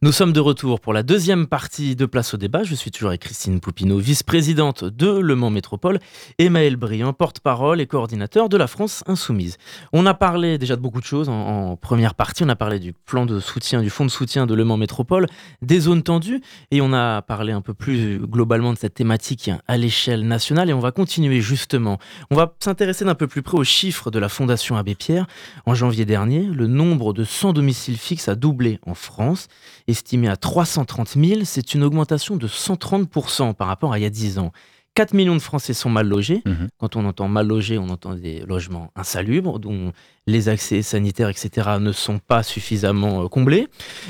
[0.00, 2.62] Nous sommes de retour pour la deuxième partie de Place au débat.
[2.62, 5.98] Je suis toujours avec Christine Poupineau, vice-présidente de Le Mans Métropole,
[6.38, 9.56] et Maël Briand, porte-parole et coordinateur de la France Insoumise.
[9.92, 12.44] On a parlé déjà de beaucoup de choses en, première partie.
[12.44, 15.26] On a parlé du plan de soutien, du fonds de soutien de Le Mans Métropole,
[15.62, 19.76] des zones tendues, et on a parlé un peu plus globalement de cette thématique à
[19.76, 20.70] l'échelle nationale.
[20.70, 21.98] Et on va continuer justement.
[22.30, 25.26] On va s'intéresser d'un peu plus près aux chiffres de la Fondation Abbé Pierre.
[25.66, 29.48] En janvier dernier, le nombre de sans domicile fixe a doublé en France.
[29.88, 31.40] Estimé à 330 000.
[31.44, 34.52] C'est une augmentation de 130% par rapport à il y a 10 ans.
[34.94, 36.42] 4 millions de Français sont mal logés.
[36.44, 36.68] Mhm.
[36.78, 39.92] Quand on entend mal logés, on entend des logements insalubres, dont
[40.28, 43.66] les accès sanitaires, etc., ne sont pas suffisamment euh, comblés.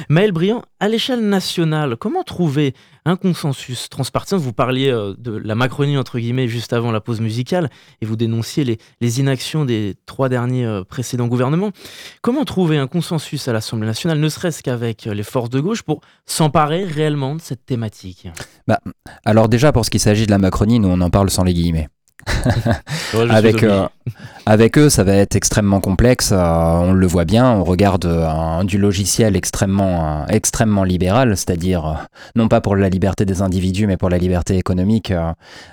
[0.09, 5.55] Maël Briand, à l'échelle nationale, comment trouver un consensus transpartisan Vous parliez euh, de la
[5.55, 7.71] Macronie, entre guillemets, juste avant la pause musicale,
[8.03, 8.65] et vous dénonciez
[9.01, 11.71] les, inactions des trois derniers euh, précédents gouvernements.
[12.21, 16.01] Comment trouver un consensus à l'Assemblée nationale, ne serait-ce qu'avec les forces de gauche, pour
[16.27, 18.29] s'emparer réellement de cette thématique?
[18.67, 18.81] Bah,
[19.25, 21.55] Alors déjà, pour ce qui s'agit de la Macronie, nous, on en parle sans les
[21.55, 21.89] guillemets.
[23.31, 23.87] Avec, euh,
[24.47, 26.31] avec eux, ça va être extrêmement complexe.
[26.33, 27.51] Euh, on le voit bien.
[27.51, 33.43] On regarde euh, du logiciel extrêmement, extrêmement libéral, c'est-à-dire non pas pour la liberté des
[33.43, 35.13] individus, mais pour la liberté économique.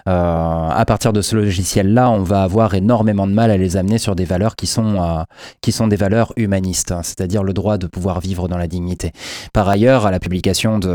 [0.06, 4.16] à partir de ce logiciel-là, on va avoir énormément de mal à les amener sur
[4.16, 5.26] des valeurs qui sont,
[5.62, 9.12] qui sont des valeurs humanistes, c'est-à-dire le droit de pouvoir vivre dans la dignité.
[9.54, 10.88] Par ailleurs, à la publication de,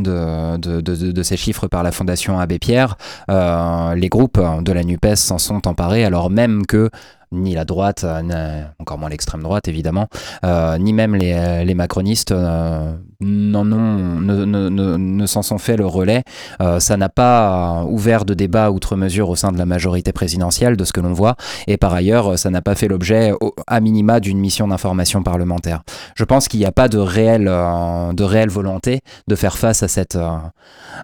[0.00, 2.96] de, de, de, de ces chiffres par la Fondation Abbé Pierre,
[3.28, 6.90] les groupes de la NUPES s'en sont emparés alors même que
[7.32, 10.08] ni la droite, euh, encore moins l'extrême droite évidemment,
[10.44, 15.58] euh, ni même les, les macronistes euh, n'en ont, ne, ne, ne, ne s'en sont
[15.58, 16.24] fait le relais.
[16.60, 20.76] Euh, ça n'a pas ouvert de débat outre mesure au sein de la majorité présidentielle,
[20.76, 23.32] de ce que l'on voit, et par ailleurs, ça n'a pas fait l'objet,
[23.66, 25.82] à minima, d'une mission d'information parlementaire.
[26.16, 29.88] Je pense qu'il n'y a pas de réelle, de réelle volonté de faire face à
[29.88, 30.18] cette,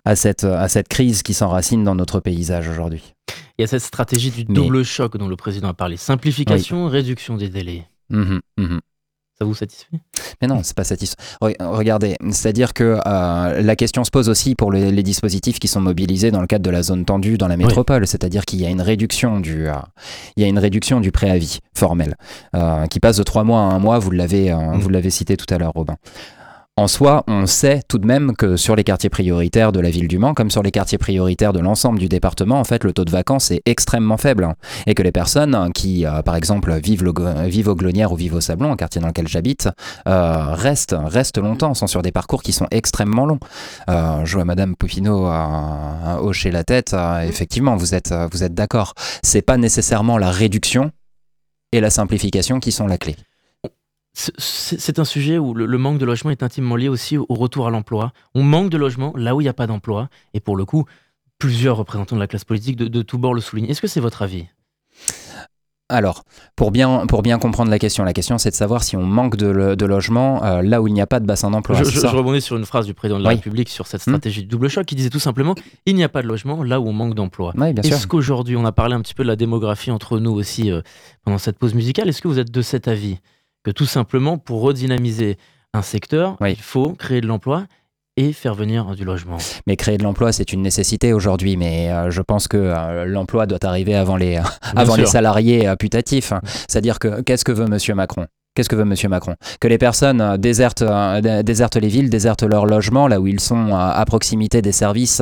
[0.05, 3.16] à cette, à cette crise qui s'enracine dans notre paysage aujourd'hui.
[3.59, 5.97] Il y a cette stratégie du double choc dont le président a parlé.
[5.97, 6.91] Simplification, oui.
[6.91, 7.89] réduction des délais.
[8.11, 8.79] Mmh, mmh.
[9.39, 9.99] Ça vous satisfait?
[10.41, 11.21] Mais non, c'est pas satisfaisant.
[11.61, 15.83] Regardez, c'est-à-dire que euh, la question se pose aussi pour les, les, dispositifs qui sont
[15.83, 18.03] mobilisés dans le cadre de la zone tendue dans la métropole.
[18.03, 18.09] Oui.
[18.09, 19.75] C'est-à-dire qu'il y a une réduction du, euh,
[20.37, 22.17] il y a une réduction du préavis formel
[22.55, 23.99] euh, qui passe de trois mois à un mois.
[23.99, 24.79] Vous l'avez, mmh.
[24.79, 25.97] vous l'avez cité tout à l'heure, Robin.
[26.79, 30.09] En soi, on sait tout de même que sur les quartiers prioritaires de la ville
[30.09, 33.07] du Mans, comme sur les quartiers prioritaires de l'ensemble du département, en fait, le taux
[33.07, 34.45] de vacances est extrêmement faible.
[34.45, 34.57] Hein.
[34.87, 37.15] Et que les personnes qui, euh, par exemple, vivent, le,
[37.47, 39.71] vivent aux Glonnières ou vivent au Sablon, un quartier dans lequel j'habite,
[40.07, 43.41] euh, restent, restent longtemps, sont sur des parcours qui sont extrêmement longs.
[43.89, 45.31] Euh, je vois Madame Popino
[46.21, 46.95] hocher la tête.
[47.27, 48.93] effectivement, vous êtes, vous êtes d'accord.
[49.23, 50.91] C'est pas nécessairement la réduction
[51.73, 53.17] et la simplification qui sont la clé.
[54.19, 57.71] C'est un sujet où le, manque de logement est intimement lié aussi au retour à
[57.71, 58.13] l'emploi.
[58.35, 60.09] On manque de logement là où il n'y a pas d'emploi.
[60.33, 60.87] Et pour le coup,
[61.39, 63.69] plusieurs représentants de la classe politique de, de tous bords le soulignent.
[63.69, 64.47] Est-ce que c'est votre avis?
[65.89, 66.25] Alors,
[66.57, 69.37] pour bien, pour bien comprendre la question, la question c'est de savoir si on manque
[69.37, 71.77] de, de logement euh, là où il n'y a pas de bassin d'emploi.
[71.77, 73.37] Je, je, je, rebondis sur une phrase du président de la oui.
[73.37, 74.43] République sur cette stratégie mmh.
[74.43, 75.55] du double choc qui disait tout simplement
[75.85, 77.53] il n'y a pas de logement là où on manque d'emploi.
[77.57, 80.73] Oui, Est-ce qu'aujourd'hui, on a parlé un petit peu de la démographie entre nous aussi
[80.73, 80.81] euh,
[81.25, 83.19] pendant cette pause musicale, est-ce que vous êtes de cet avis?
[83.67, 85.39] Que tout simplement pour redynamiser
[85.75, 86.53] un secteur, oui.
[86.53, 87.67] il faut créer de l'emploi
[88.17, 89.39] et faire venir du logement.
[89.67, 93.47] Mais créer de l'emploi, c'est une nécessité aujourd'hui, mais euh, je pense que euh, l'emploi
[93.47, 94.41] doit arriver avant les,
[94.77, 96.33] avant les salariés euh, putatifs.
[96.69, 98.29] C'est-à-dire que qu'est-ce que veut Monsieur Macron?
[98.57, 98.95] Qu'est-ce que veut M.
[99.11, 99.35] Macron?
[99.61, 100.83] Que les personnes désertent,
[101.45, 105.21] désertent les villes, désertent leur logement, là où ils sont à proximité des services,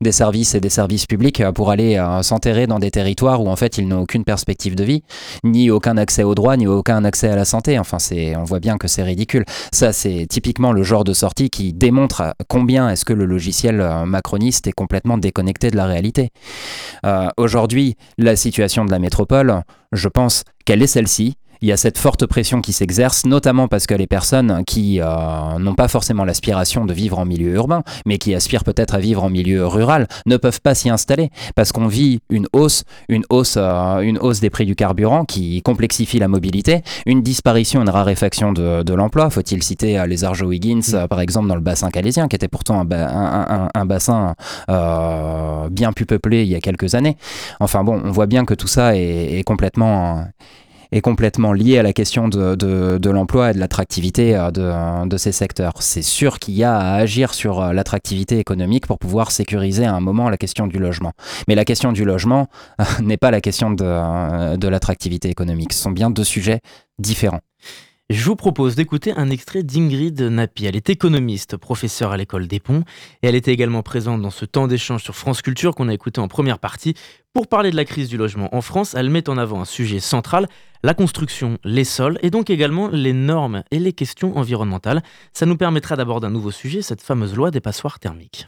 [0.00, 3.78] des services et des services publics, pour aller s'enterrer dans des territoires où en fait
[3.78, 5.02] ils n'ont aucune perspective de vie,
[5.42, 7.80] ni aucun accès aux droits, ni aucun accès à la santé.
[7.80, 9.44] Enfin, c'est, on voit bien que c'est ridicule.
[9.72, 14.68] Ça, c'est typiquement le genre de sortie qui démontre combien est-ce que le logiciel macroniste
[14.68, 16.30] est complètement déconnecté de la réalité.
[17.04, 21.76] Euh, aujourd'hui, la situation de la métropole, je pense qu'elle est celle-ci il y a
[21.76, 25.06] cette forte pression qui s'exerce, notamment parce que les personnes qui euh,
[25.58, 29.22] n'ont pas forcément l'aspiration de vivre en milieu urbain, mais qui aspirent peut-être à vivre
[29.22, 33.54] en milieu rural, ne peuvent pas s'y installer parce qu'on vit une hausse, une hausse,
[33.56, 38.52] euh, une hausse des prix du carburant qui complexifie la mobilité, une disparition, une raréfaction
[38.52, 39.30] de, de l'emploi.
[39.30, 41.08] Faut-il citer euh, les Arjo-Higgins, mmh.
[41.08, 44.34] par exemple, dans le bassin calésien, qui était pourtant un, ba un, un, un bassin
[45.70, 47.16] bien plus peuplé il y a quelques années.
[47.60, 50.24] Enfin bon, on voit bien que tout ça est, est complètement
[50.92, 55.32] est complètement lié à la question de, de, l'emploi et de l'attractivité de, de, ces
[55.32, 55.72] secteurs.
[55.80, 60.00] C'est sûr qu'il y a à agir sur l'attractivité économique pour pouvoir sécuriser à un
[60.00, 61.12] moment la question du logement.
[61.48, 62.48] Mais la question du logement
[63.02, 65.72] n'est pas la question de, de l'attractivité économique.
[65.72, 66.60] Ce sont bien deux sujets
[66.98, 67.40] différents.
[68.12, 70.66] Je vous propose d'écouter un extrait d'Ingrid Napi.
[70.66, 72.84] Elle est économiste, professeure à l'école des Ponts,
[73.22, 76.20] et elle était également présente dans ce temps d'échange sur France Culture qu'on a écouté
[76.20, 76.92] en première partie.
[77.32, 79.98] Pour parler de la crise du logement en France, elle met en avant un sujet
[79.98, 80.46] central,
[80.82, 85.02] la construction, les sols, et donc également les normes et les questions environnementales.
[85.32, 88.46] Ça nous permettra d'aborder un nouveau sujet, cette fameuse loi des passoires thermiques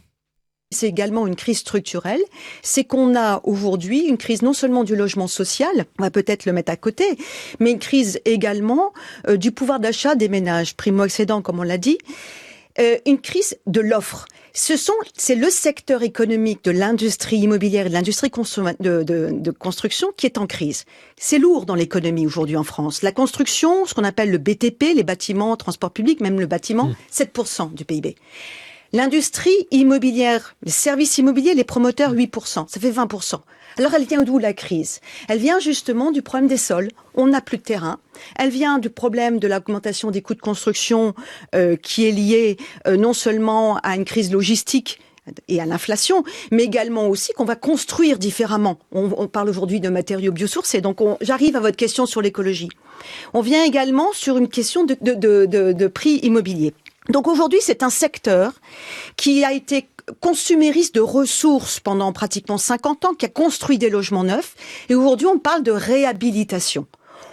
[0.70, 2.20] c'est également une crise structurelle,
[2.62, 6.52] c'est qu'on a aujourd'hui une crise non seulement du logement social, on va peut-être le
[6.52, 7.04] mettre à côté,
[7.60, 8.92] mais une crise également
[9.28, 11.98] euh, du pouvoir d'achat des ménages, primo-accédants comme on l'a dit,
[12.80, 14.26] euh, une crise de l'offre.
[14.52, 19.50] Ce sont, c'est le secteur économique de l'industrie immobilière et de l'industrie de, de, de,
[19.50, 20.84] construction qui est en crise.
[21.16, 23.02] C'est lourd dans l'économie aujourd'hui en France.
[23.02, 27.70] La construction, ce qu'on appelle le BTP, les bâtiments, transport public, même le bâtiment, 7%
[27.70, 27.74] mmh.
[27.74, 28.16] du PIB.
[28.95, 32.68] L'industrie immobilière, les services immobiliers, les promoteurs, 8%.
[32.68, 33.40] Ça fait 20%.
[33.76, 35.01] Alors elle vient d'où la crise?
[35.28, 36.90] Elle vient justement du problème des sols.
[37.16, 37.99] On n'a plus de terrain.
[38.36, 41.12] Elle vient du problème de l'augmentation des coûts de construction
[41.57, 45.01] euh, qui est lié euh, non seulement à une crise logistique,
[45.49, 46.22] et à l'inflation,
[46.53, 48.78] mais également aussi qu'on va construire différemment.
[48.92, 52.68] On, parle aujourd'hui de matériaux biosourcés, donc j'arrive à votre question sur l'écologie.
[53.32, 56.74] On vient également sur une question de, de prix immobilier.
[57.09, 58.52] Donc aujourd'hui, c'est un secteur
[59.16, 59.88] qui a été
[60.20, 64.55] consumériste de ressources pendant pratiquement 50 ans, qui a construit des logements neufs.
[64.88, 66.86] Et aujourd'hui, on parle de réhabilitation.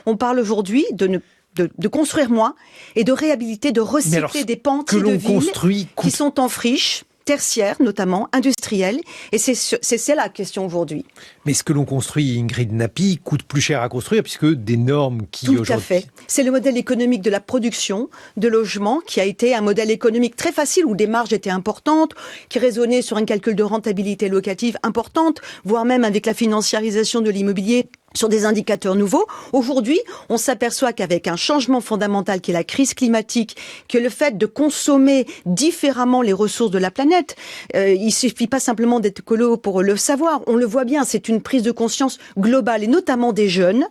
[0.06, 1.22] On parle aujourd'hui de
[1.56, 2.56] de, construire moins
[2.96, 8.30] et de réhabiliter, de recycler des pentes de villes qui sont en friche tertiaire notamment,
[8.34, 9.02] industrielle.
[9.32, 11.06] Et c'est la question aujourd'hui.
[11.46, 15.22] Mais ce que l'on construit, Ingrid Napi, coûte plus cher à construire puisque des normes
[15.32, 16.08] qui Tout à fait.
[16.28, 20.36] C'est le modèle économique de la production de logements qui a été un modèle économique
[20.36, 22.14] très facile où des marges étaient importantes,
[22.50, 27.30] qui raisonnait sur un calcul de rentabilité locative importante, voire même avec la financiarisation de
[27.30, 29.26] l'immobilier sur des indicateurs nouveaux.
[29.54, 30.00] Aujourd'hui,
[30.30, 33.56] on s'aperçoit qu'avec un changement fondamental qui est la crise climatique,
[33.88, 37.36] que le fait de consommer différemment les ressources de la planète,
[37.76, 40.42] euh, il suffit pas simplement d'être écolo pour le savoir.
[40.48, 43.86] On le voit bien, c'est une prise de conscience globale et notamment des jeunes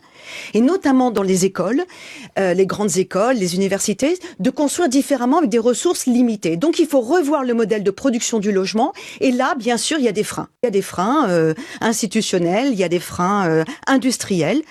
[0.54, 1.84] et notamment dans les écoles,
[2.38, 6.56] euh, les grandes écoles, les universités, de construire différemment avec des ressources limitées.
[6.56, 8.92] Donc il faut revoir le modèle de production du logement.
[9.20, 10.48] Et là, bien sûr, il y a des freins.
[10.62, 14.62] Il y a des freins euh, institutionnels, il y a des freins euh, industriels.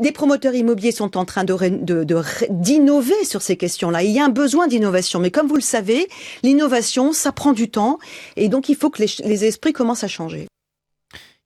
[0.00, 2.04] Les promoteurs immobiliers sont en train de,
[2.50, 4.02] d'innover sur ces questions-là.
[4.02, 6.08] Il y a un besoin d'innovation, mais comme vous le savez,
[6.42, 8.00] l'innovation, ça prend du temps,
[8.36, 10.48] et donc il faut que les esprits commencent à changer.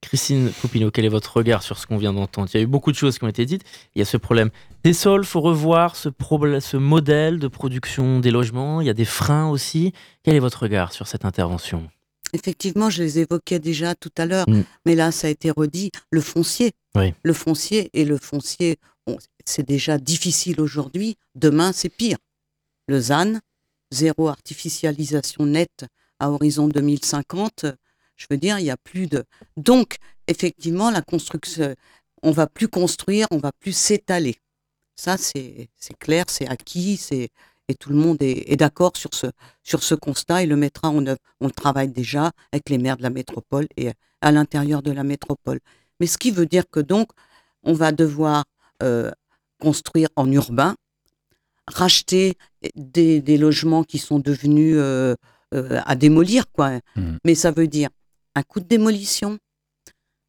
[0.01, 2.49] Christine Poupino, quel est votre regard sur ce qu'on vient d'entendre?
[2.53, 3.63] Il y a eu beaucoup de choses qui ont été dites.
[3.95, 4.49] Il y a ce problème
[4.83, 8.81] des sols, faut revoir ce, ce modèle de production des logements.
[8.81, 9.93] Il y a des freins aussi.
[10.23, 11.89] Quel est votre regard sur cette intervention?
[12.33, 14.63] Effectivement, je les évoquais déjà tout à l'heure, mm.
[14.85, 15.91] mais là, ça a été redit.
[16.11, 16.71] Le foncier,
[17.23, 18.77] le foncier et le foncier,
[19.45, 21.17] c'est déjà difficile aujourd'hui.
[21.35, 22.17] Demain, c'est pire.
[22.87, 23.39] Le ZAN,
[23.91, 25.85] zéro artificialisation nette
[26.19, 27.65] à horizon 2050
[28.19, 29.23] je veux dire, il y a plus de.
[29.57, 29.97] Donc,
[30.27, 31.75] effectivement, la construction,
[32.21, 34.35] on va plus construire, on va plus s'étaler.
[34.95, 37.29] Ça, c'est clair, c'est acquis, c'est
[37.69, 39.27] et tout le monde est, d'accord sur ce,
[39.63, 41.19] sur ce constat et le mettra en œuvre.
[41.39, 43.91] On travaille déjà avec les maires de la métropole et
[44.21, 45.59] à l'intérieur de la métropole.
[45.99, 47.09] Mais ce qui veut dire que donc,
[47.61, 48.45] on va devoir
[48.81, 49.11] euh,
[49.61, 50.75] construire en urbain,
[51.67, 52.37] racheter
[52.75, 55.15] des, des, logements qui sont devenus euh,
[55.53, 56.79] euh, à démolir, quoi.
[56.95, 57.17] Mmh.
[57.23, 57.89] Mais ça veut dire
[58.39, 59.37] un coût de démolition,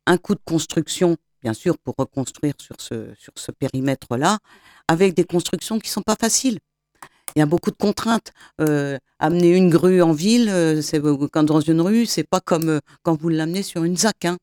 [0.07, 4.39] un coût de construction, bien sûr, pour reconstruire sur ce, périmètre-là,
[4.89, 6.59] avec des constructions qui sont pas faciles.
[7.37, 8.33] Il y a beaucoup de contraintes.
[8.61, 11.01] Euh, amener une grue en ville, euh, c'est
[11.33, 14.25] quand dans une rue, c'est pas comme euh, quand vous l'amenez sur une ZAC.
[14.25, 14.37] Hein.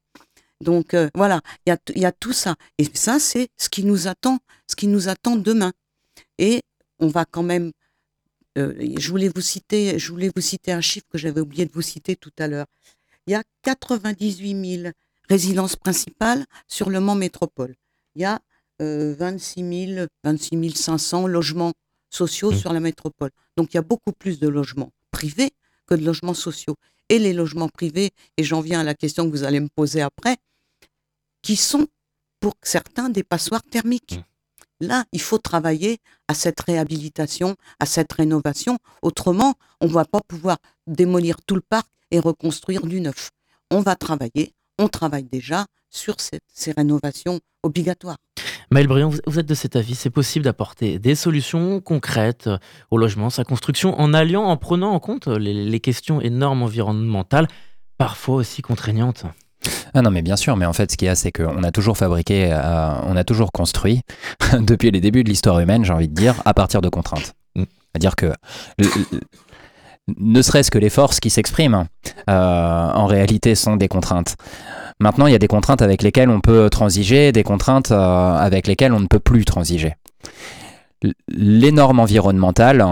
[0.61, 2.55] Donc voilà, il y a, y a tout ça.
[2.79, 5.71] Et ça, c'est ce qui nous attend, ce qui nous attend demain.
[6.39, 6.61] Et
[6.99, 7.71] on va quand même.
[8.55, 11.83] je voulais vous citer, je voulais vous citer un chiffre que j'avais oublié de vous
[11.83, 12.65] citer tout à l'heure
[13.27, 14.91] il y a 98 000
[15.29, 17.75] résidences principales sur le Mans Métropole.
[18.15, 18.39] Il y a
[18.79, 21.73] 26 000, 26 500 logements
[22.09, 22.55] sociaux mmh.
[22.55, 23.31] sur la métropole.
[23.57, 25.51] Donc il y a beaucoup plus de logements privés
[25.85, 26.75] que de logements sociaux.
[27.09, 30.01] Et les logements privés, et j'en viens à la question que vous allez me poser
[30.01, 30.37] après,
[31.41, 31.87] qui sont
[32.39, 34.17] pour certains des passoires thermiques.
[34.17, 34.85] Mmh.
[34.85, 35.97] Là, il faut travailler
[36.27, 38.77] à cette réhabilitation, à cette rénovation.
[39.01, 43.29] Autrement, on ne va pas pouvoir démolir tout le parc et reconstruire du neuf.
[43.71, 48.17] On va travailler, on travaille déjà sur ces rénovations obligatoires.
[48.69, 52.49] Maël Briand, vous êtes de cet avis, c'est possible d'apporter des solutions concrètes
[52.91, 57.47] au logement, sa construction, en alliant, en prenant en compte les, questions et normes environnementales,
[57.97, 59.25] parfois aussi contraignantes
[59.93, 61.71] ah non mais bien sûr, mais en fait ce qu'il y a c'est qu'on a
[61.71, 64.01] toujours fabriqué, euh, on a toujours construit,
[64.59, 67.33] depuis les débuts de l'histoire humaine j'ai envie de dire, à partir de contraintes.
[67.55, 67.63] Mm.
[67.63, 68.31] C'est-à-dire que
[70.15, 71.85] ne serait-ce que les forces qui s'expriment,
[72.29, 74.35] euh, en réalité sont des contraintes.
[74.99, 78.67] Maintenant, il y a des contraintes avec lesquelles on peut transiger, des contraintes euh, avec
[78.67, 79.93] lesquelles on ne peut plus transiger.
[81.29, 82.83] Les normes environnementales,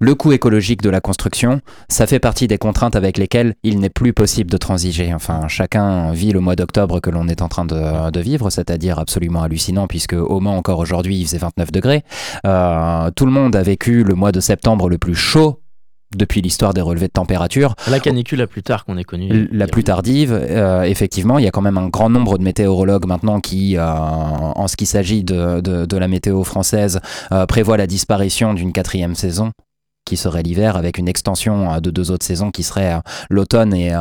[0.00, 3.88] le coût écologique de la construction, ça fait partie des contraintes avec lesquelles il n'est
[3.88, 5.14] plus possible de transiger.
[5.14, 9.44] Enfin, chacun vit le mois d'octobre que l'on est en train de, vivre, c'est-à-dire absolument
[9.44, 12.02] hallucinant, puisque au Mans encore aujourd'hui il faisait 29 degrés.
[12.44, 15.61] Euh, tout le monde a vécu le mois de septembre le plus chaud
[16.16, 17.74] depuis l'histoire des relevés de température.
[17.88, 19.48] La canicule la plus tard qu'on ait connue.
[19.52, 23.06] La plus tardive, euh, effectivement, il y a quand même un grand nombre de météorologues
[23.06, 27.00] maintenant qui, euh, en ce qui s'agit de, de, de, la météo française,
[27.32, 29.52] euh, prévoient la disparition d'une quatrième saison
[30.04, 33.00] qui serait l'hiver avec une extension de deux autres saisons qui seraient
[33.30, 33.92] l'automne et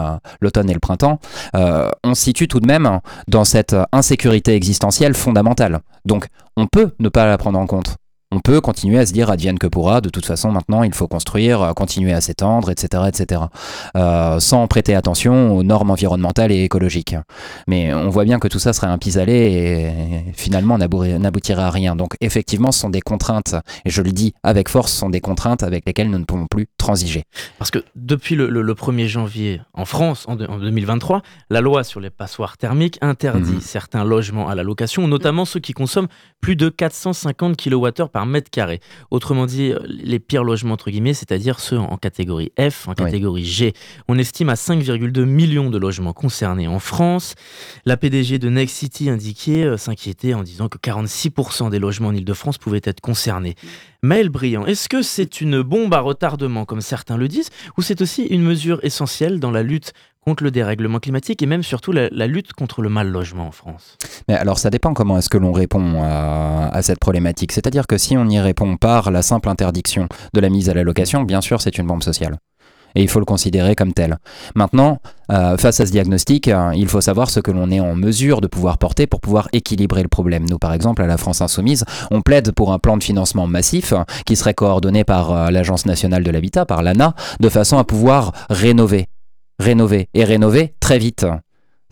[0.42, 1.20] l'automne et le printemps.
[1.54, 5.82] on se situe tout de même dans cette insécurité existentielle fondamentale.
[6.04, 6.26] Donc
[6.58, 7.98] on peut ne pas la prendre en compte
[8.32, 11.08] on peut continuer à se dire advienne que pourra, de toute façon maintenant il faut
[11.08, 13.04] construire, euh, continuer à s'étendre, etc.
[13.08, 13.42] etc.
[13.96, 17.16] Euh, sans prêter attention aux normes environnementales et écologiques.
[17.68, 21.96] Mais on voit bien que tout ça serait un pis-aller et finalement n'aboutirait à rien.
[21.96, 23.56] Donc effectivement ce sont des contraintes,
[23.86, 26.48] et je le dis avec force, ce sont des contraintes avec lesquelles nous ne pouvons
[26.50, 27.24] plus transiger.
[27.58, 32.58] Parce que depuis le, 1er janvier en France, en, 2023, la loi sur les passoires
[32.58, 33.62] thermiques interdit mhm.
[33.62, 36.08] certains logements à la location, notamment ceux qui consomment
[36.40, 38.80] plus de 450 kWh par mètre carré.
[39.10, 43.74] Autrement dit, les pires logements, entre guillemets, c'est-à-dire ceux en catégorie F, en catégorie G.
[44.08, 47.36] On estime à 5,2 millions de logements concernés en France.
[47.86, 52.16] La PDG de Next City indiquait euh, s'inquiéter en disant que 46% des logements en
[52.16, 53.56] Ile-de-France pouvaient être concernés.
[54.04, 58.02] Maël Briand, est-ce que c'est une bombe à retardement, comme certains le disent, ou c'est
[58.02, 59.94] aussi une mesure essentielle dans la lutte
[60.26, 63.98] contre le dérèglement climatique et même surtout la, lutte contre le mal logement en France
[64.28, 67.52] Mais alors ça dépend comment est-ce que l'on répond à, cette problématique.
[67.52, 70.84] C'est-à-dire que si on y répond par la simple interdiction de la mise à la
[70.84, 72.38] location, bien sûr c'est une bombe sociale.
[72.94, 74.18] Et il faut le considérer comme tel.
[74.54, 74.98] Maintenant,
[75.32, 78.42] euh, face à ce diagnostic, euh, il faut savoir ce que l'on est en mesure
[78.42, 80.46] de pouvoir porter pour pouvoir équilibrer le problème.
[80.50, 83.94] Nous, par exemple, à la France Insoumise, on plaide pour un plan de financement massif
[83.94, 88.34] euh, qui serait coordonné par l'Agence nationale de l'habitat, par l'ANA, de façon à pouvoir
[88.50, 89.08] rénover
[89.62, 91.26] rénover et rénover très vite.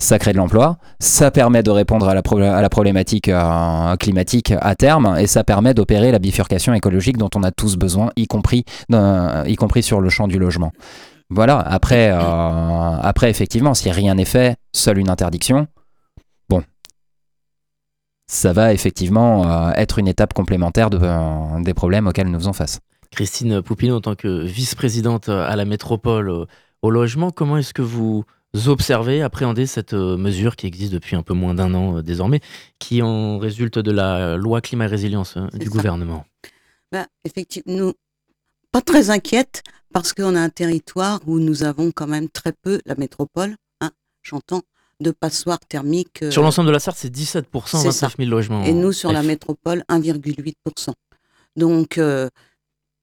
[0.01, 2.21] Ça crée de l'emploi, ça permet de répondre à la,
[2.69, 7.51] problématique euh, climatique à terme et ça permet d'opérer la bifurcation écologique dont on a
[7.51, 8.63] tous besoin, y compris,
[9.81, 10.71] sur le champ du logement.
[11.29, 15.67] Voilà, après, euh, après effectivement, si rien n'est fait, seule une interdiction,
[16.49, 16.63] bon,
[18.27, 22.79] ça va effectivement euh, être une étape complémentaire de, des problèmes auxquels nous faisons face.
[23.11, 26.47] Christine Poupino, en tant que vice-présidente à la métropole,
[26.81, 27.31] au logement.
[27.31, 28.25] Comment est-ce que vous
[28.65, 32.41] observez, appréhendez cette euh, mesure qui existe depuis un peu moins d'un an euh, désormais,
[32.79, 36.25] qui en résulte de la loi climat et résilience euh, du gouvernement?
[36.91, 37.93] Ben, Effectivement, nous,
[38.71, 39.63] pas très inquiète
[39.93, 43.91] parce qu'on a un territoire où nous avons quand même très peu, la métropole, hein,
[44.23, 44.61] j'entends,
[44.99, 46.25] de passoires thermiques.
[46.29, 47.43] sur l'ensemble de la Sarthe, c'est 17%,
[47.83, 48.63] 29 000 logements.
[48.63, 50.93] Et nous, sur la métropole, 1,8%.
[51.55, 51.99] Donc,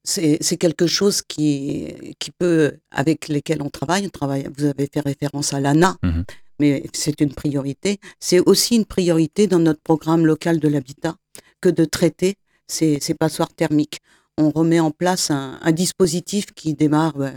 [0.07, 4.05] c'est quelque chose qui, qui peut, avec lesquels on travaille.
[4.05, 6.21] On travaille vous avez fait référence à l'ANA, mmh
[6.59, 7.99] mais c'est une priorité.
[8.19, 11.15] C'est aussi une priorité dans notre programme local de l'habitat
[11.61, 12.33] que de traiter
[12.65, 13.99] ces, ces, passoires thermiques.
[14.39, 17.31] On remet en place un, un dispositif qui démarre, bah,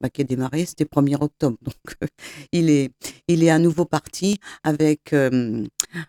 [0.00, 1.56] bah, qui est démarré, c'était 1er octobre.
[1.62, 2.10] Donc,
[2.52, 2.92] il, est,
[3.26, 5.64] il est à nouveau parti avec euh,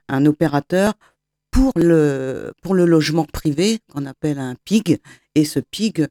[0.08, 0.93] un opérateur
[1.51, 4.99] pour le, pour le logement privé, qu'on appelle un PIG.
[5.36, 6.08] Et ce PIG,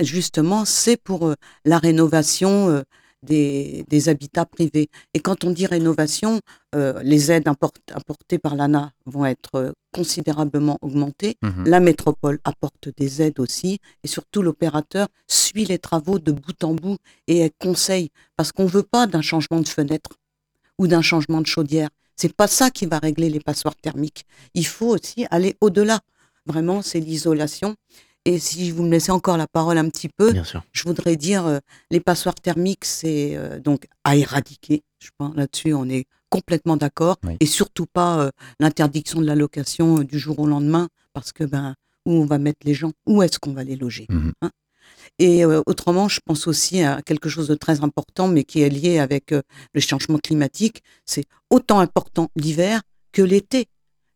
[0.00, 1.34] justement, c'est pour euh,
[1.64, 2.82] la rénovation euh,
[3.22, 4.88] des, des, habitats privés.
[5.12, 6.40] Et quand on dit rénovation,
[6.74, 11.36] euh, les aides apportées par l'ANA vont être considérablement augmentées.
[11.42, 13.78] Mmh la métropole apporte des aides aussi.
[14.04, 18.08] Et surtout, l'opérateur suit les travaux de bout en bout et conseille.
[18.36, 20.10] Parce qu'on ne veut pas d'un changement de fenêtre
[20.78, 21.90] ou d'un changement de chaudière.
[22.16, 24.24] C'est pas ça qui va régler les passoires thermiques.
[24.54, 26.00] Il faut aussi aller au-delà.
[26.46, 27.76] Vraiment, c'est l'isolation.
[28.26, 30.34] Et si vous me laissez encore la parole un petit peu,
[30.72, 31.58] je voudrais dire euh,
[31.90, 34.82] les passoires thermiques, c'est euh, donc à éradiquer.
[34.98, 37.16] Je pense là-dessus, on est complètement d'accord.
[37.40, 41.74] Et surtout pas euh, l'interdiction de la location du jour au lendemain, parce que ben
[42.06, 44.50] où on va mettre les gens, où est-ce qu'on va les loger mmh hein
[45.18, 48.98] et autrement, je pense aussi à quelque chose de très important, mais qui est lié
[48.98, 50.82] avec le changement climatique.
[51.04, 53.66] C'est autant important l'hiver que l'été.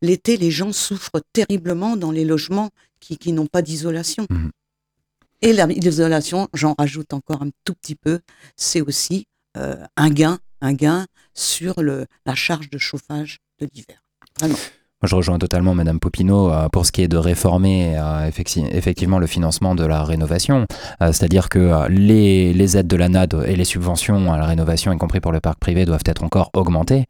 [0.00, 2.70] L'été, les gens souffrent terriblement dans les logements
[3.04, 4.26] qui, qui n'ont pas d'isolation.
[4.30, 4.50] Mmh
[5.42, 8.20] et l'isolation, j'en rajoute encore un tout petit peu,
[8.56, 14.02] c'est aussi un gain, un gain sur le, la charge de chauffage de l'hiver.
[14.40, 14.56] Vraiment
[15.06, 18.30] je rejoins totalement Madame Popino euh, pour ce qui est de réformer euh,
[18.72, 20.66] effectivement le financement de la rénovation,
[21.02, 24.98] euh, c'est-à-dire que les, aides de la NAD et les subventions à la rénovation, y
[24.98, 27.04] compris pour le parc privé, doivent être encore augmentées.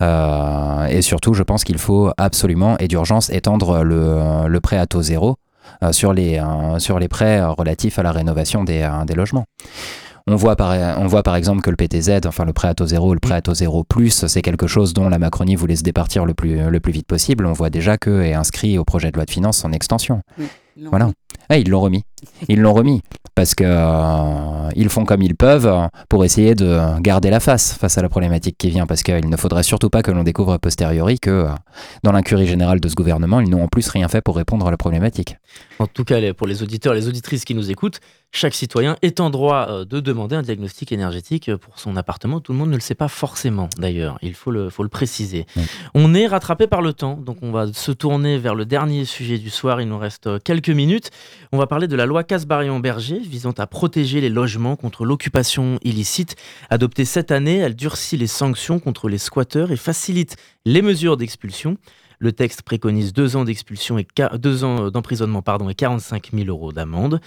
[0.00, 5.36] et surtout, je pense qu'il faut absolument et d'urgence étendre le, prêt à taux zéro
[5.92, 6.38] sur, les,
[7.08, 9.46] prêts relatifs à la rénovation des logements.
[10.28, 12.86] On voit, par, on voit par exemple que le PTZ, enfin le prêt à taux
[12.86, 15.84] zéro, le prêt à taux zéro plus, c'est quelque chose dont la Macronie voulait se
[15.84, 17.46] départir le plus, le plus vite possible.
[17.46, 20.22] On voit déjà que est inscrit au projet de loi de finances en extension.
[20.90, 21.10] voilà.
[21.48, 22.02] Ah, ils l'ont remis.
[22.48, 23.02] Ils l'ont remis.
[23.36, 27.98] parce que euh, ils font comme ils peuvent pour essayer de garder la face face
[27.98, 30.58] à la problématique qui vient, parce qu'il ne faudrait surtout pas que l'on découvre a
[30.58, 31.48] posteriori que euh,
[32.02, 34.70] dans l'incurie générale de ce gouvernement, ils n'ont en plus rien fait pour répondre à
[34.70, 35.36] la problématique.
[35.78, 38.00] En tout cas, pour les auditeurs et les auditrices qui nous écoutent,
[38.36, 42.40] chaque citoyen est en droit euh, de demander un diagnostic énergétique euh, pour son appartement.
[42.40, 44.18] Tout le monde ne le sait pas forcément, d'ailleurs.
[44.20, 45.46] Il faut le, faut le préciser.
[45.94, 49.38] On est rattrapé par le temps, donc on va se tourner vers le dernier sujet
[49.38, 49.80] du soir.
[49.80, 51.10] Il nous reste euh, quelques minutes.
[51.50, 56.36] On va parler de la loi Casbarian-Berger visant à protéger les logements contre l'occupation illicite.
[56.68, 61.78] Adoptée cette année, elle durcit les sanctions contre les squatteurs et facilite les mesures d'expulsion.
[62.18, 64.06] Le texte préconise deux ans d'expulsion et
[64.38, 67.20] deux ans d'emprisonnement et 45 000 euros d'amende.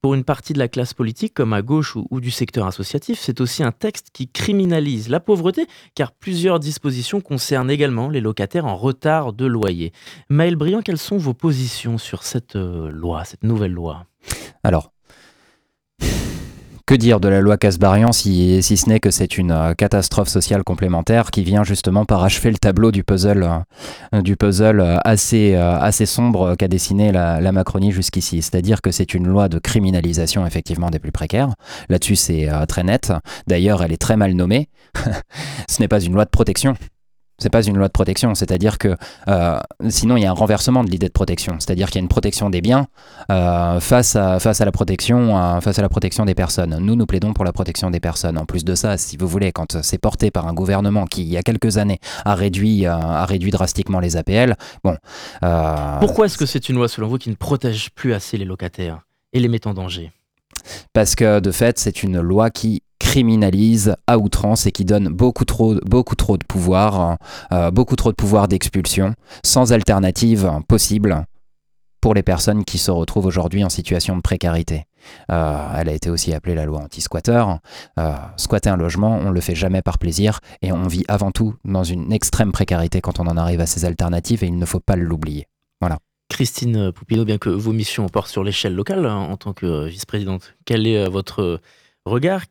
[0.00, 3.18] Pour une partie de la classe politique, comme à gauche ou, ou du secteur associatif,
[3.20, 8.66] c'est aussi un texte qui criminalise la pauvreté, car plusieurs dispositions concernent également les locataires
[8.66, 9.92] en retard de loyer.
[10.28, 14.06] Maël Briand, quelles sont vos positions sur cette euh, loi, cette nouvelle loi?
[14.62, 14.93] Alors,
[16.86, 20.62] que dire de la loi Casbarian si, ce n'est que c'est une euh, catastrophe sociale
[20.64, 23.48] complémentaire qui vient justement parachever le tableau du puzzle,
[24.14, 28.42] euh, du puzzle euh, assez, assez sombre qu'a dessiné la, la Macronie jusqu'ici.
[28.42, 31.54] C'est-à-dire que c'est une loi de criminalisation effectivement des plus précaires.
[31.88, 33.12] Là-dessus, c'est très net.
[33.46, 34.68] D'ailleurs, elle est très mal nommée.
[35.68, 36.74] ce n'est pas une loi de protection.
[37.38, 38.96] C'est pas une loi de protection, c'est-à-dire que
[39.28, 39.58] euh,
[39.88, 42.08] sinon il y a un renversement de l'idée de protection, c'est-à-dire qu'il y a une
[42.08, 42.86] protection des biens
[43.30, 46.78] euh, face, à, face, à la protection, euh, face à la protection des personnes.
[46.78, 48.38] Nous, nous plaidons pour la protection des personnes.
[48.38, 51.28] En plus de ça, si vous voulez, quand c'est porté par un gouvernement qui, il
[51.28, 54.96] y a quelques années, a réduit, a réduit drastiquement les APL, bon.
[56.00, 59.00] Pourquoi est-ce que c'est une loi, selon vous, qui ne protège plus assez les locataires
[59.32, 60.12] et les met en danger?
[60.92, 65.44] Parce que de fait, c'est une loi qui criminalise à outrance et qui donne beaucoup
[65.44, 67.18] trop, beaucoup trop de pouvoir,
[67.52, 69.14] euh, beaucoup trop de pouvoir d'expulsion,
[69.44, 71.26] sans alternative possible
[72.04, 74.84] pour les personnes qui se retrouvent aujourd'hui en situation de précarité.
[75.32, 77.44] Euh, elle a été aussi appelée la loi anti-squatter.
[77.98, 81.30] Euh, squatter un logement, on ne le fait jamais par plaisir et on vit avant
[81.30, 84.66] tout dans une extrême précarité quand on en arrive à ces alternatives et il ne
[84.66, 85.46] faut pas l'oublier.
[85.80, 85.98] Voilà.
[86.28, 89.86] Christine Poupino, bien que vos missions portent sur l'échelle locale hein, en tant que euh,
[89.86, 91.58] vice-présidente, quel est votre
[92.04, 92.42] regard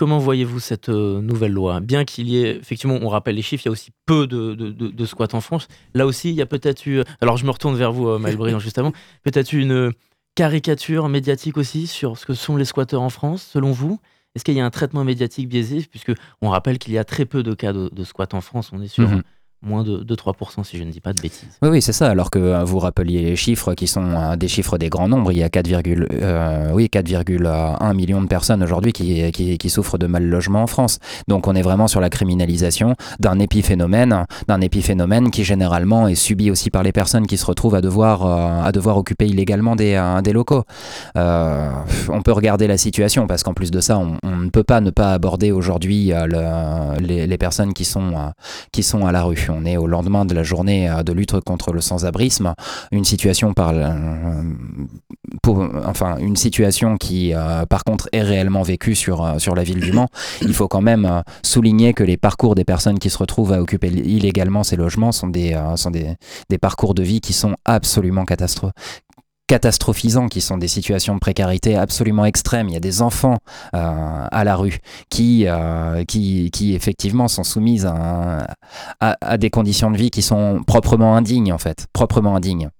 [0.00, 1.80] Comment voyez-vous cette euh, nouvelle loi?
[1.80, 4.54] Bien qu'il y ait, effectivement, on rappelle les chiffres, il y a aussi peu de,
[4.54, 5.68] de, de- de squats en France.
[5.92, 8.38] Là aussi, il y a peut-être eu, alors je me retourne vers vous, euh, Maël
[8.38, 8.92] Briand, juste avant,
[9.24, 9.92] peut-être eu une
[10.36, 14.00] caricature médiatique aussi sur ce que sont les squatteurs en France, selon vous?
[14.34, 15.84] Est-ce qu'il y a un traitement médiatique biaisé?
[15.90, 18.80] Puisque on rappelle qu'il y a très peu de cas de, squats en France, on
[18.80, 19.22] est sur Mhm.
[19.62, 21.48] Moins de, de 3%, si je ne dis pas de bêtises.
[21.62, 22.08] Oui, oui, c'est ça.
[22.08, 25.32] Alors que euh, vous rappeliez les chiffres qui sont euh, des chiffres des grands nombres.
[25.32, 30.24] Il y a 4, euh, oui, 4,1 millions de personnes aujourd'hui qui, souffrent de mal
[30.24, 30.98] logement en France.
[31.28, 36.50] Donc on est vraiment sur la criminalisation d'un épiphénomène, d'un épiphénomène qui généralement est subi
[36.50, 39.94] aussi par les personnes qui se retrouvent à devoir, à devoir occuper illégalement des,
[40.32, 40.64] locaux.
[41.14, 44.90] On peut regarder la situation parce qu'en plus de ça, on, ne peut pas ne
[44.90, 48.32] pas aborder aujourd'hui le- les, les personnes qui sont,
[48.72, 49.49] qui sont à la rue.
[49.50, 52.54] On est au lendemain de la journée euh, de lutte contre le sans-abrisme,
[52.92, 53.72] une situation par,
[55.42, 59.62] pour, enfin une situation qui, euh, par contre, est réellement vécue sur euh, sur la
[59.62, 60.08] ville du Mans.
[60.42, 63.88] Il faut quand même souligner que les parcours des personnes qui se retrouvent à occuper
[63.88, 66.14] illégalement ces logements sont des sont des,
[66.48, 68.74] des parcours de vie qui sont absolument catastrophiques
[69.54, 72.68] catastrophisants, qui sont des situations de précarité absolument extrêmes.
[72.68, 73.38] Il y a des enfants
[73.74, 73.78] euh,
[74.30, 74.78] à la rue
[75.08, 78.46] qui, euh, qui, qui effectivement sont soumises à, un-
[79.00, 82.70] à, à des conditions de vie qui sont proprement indignes en fait, proprement indignes.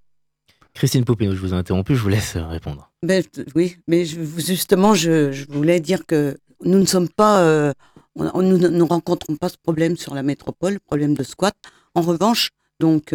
[0.75, 2.89] Christine Poupino, je vous ai interrompu, je vous laisse répondre.
[3.03, 3.25] Ben,
[3.57, 7.73] oui, mais je- justement, je, je voulais dire que nous ne sommes pas, euh,
[8.15, 11.55] on- on- nous ne rencontrons pas ce problème sur la métropole, problème de squat.
[11.97, 13.13] En revanche, donc,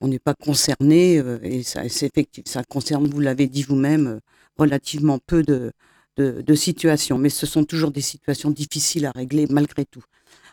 [0.00, 4.06] on n'est pas concerné euh, et ça, c'est effectif, ça concerne, vous l'avez dit vous-même,
[4.06, 4.20] euh,
[4.56, 5.72] relativement peu de,
[6.16, 10.04] de, de situations, mais ce sont toujours des situations difficiles à régler malgré tout.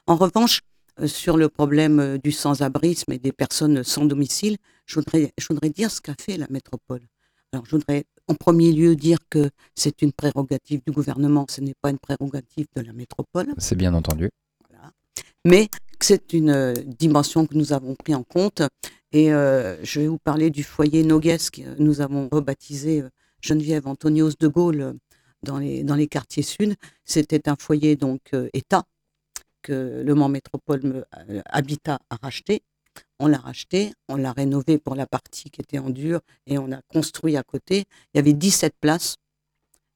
[0.08, 0.62] En revanche,
[1.02, 5.48] euh, sur le problème euh, du sans-abrisme et des personnes sans domicile, je voudrais, je
[5.50, 7.02] voudrais dire ce qu'a fait la métropole.
[7.52, 11.76] Alors, je voudrais en premier lieu dire que c'est une prérogative du gouvernement, ce n'est
[11.82, 14.30] pas une prérogative de la métropole, C'est bien entendu.
[15.46, 15.70] mais
[16.04, 18.62] c'est une euh, dimension que nous avons pris en compte.
[19.12, 23.10] Et euh, je vais vous parler du foyer Nogues que nous avons rebaptisé euh,
[23.42, 24.96] Geneviève Antonios de Gaulle
[25.44, 26.76] dans les, quartiers sud.
[27.04, 28.84] C'était un foyer donc État
[29.62, 31.06] que Le Mans Métropole
[31.46, 32.64] Habitat a racheté.
[33.20, 36.72] On l'a racheté, on l'a rénové pour la partie qui était en dur et on
[36.72, 37.86] a construit à côté.
[38.14, 39.18] Il y avait 17 places.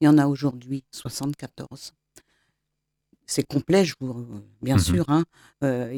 [0.01, 1.93] Il y en a aujourd'hui 74.
[3.29, 4.25] C'est complet, je vous,
[4.61, 4.81] bien Mhm.
[4.81, 5.05] sûr.
[5.07, 5.23] hein.
[5.63, 5.91] Euh,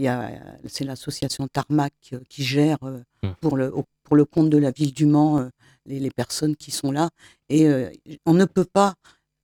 [0.68, 3.36] c'est l'association Tarmac euh, qui gère euh, Mhm.
[3.40, 5.48] pour, le, au- pour le compte de la ville du Mans euh,
[5.86, 7.10] les, les personnes qui sont là.
[7.48, 7.68] Et
[8.26, 8.96] on ne peut pas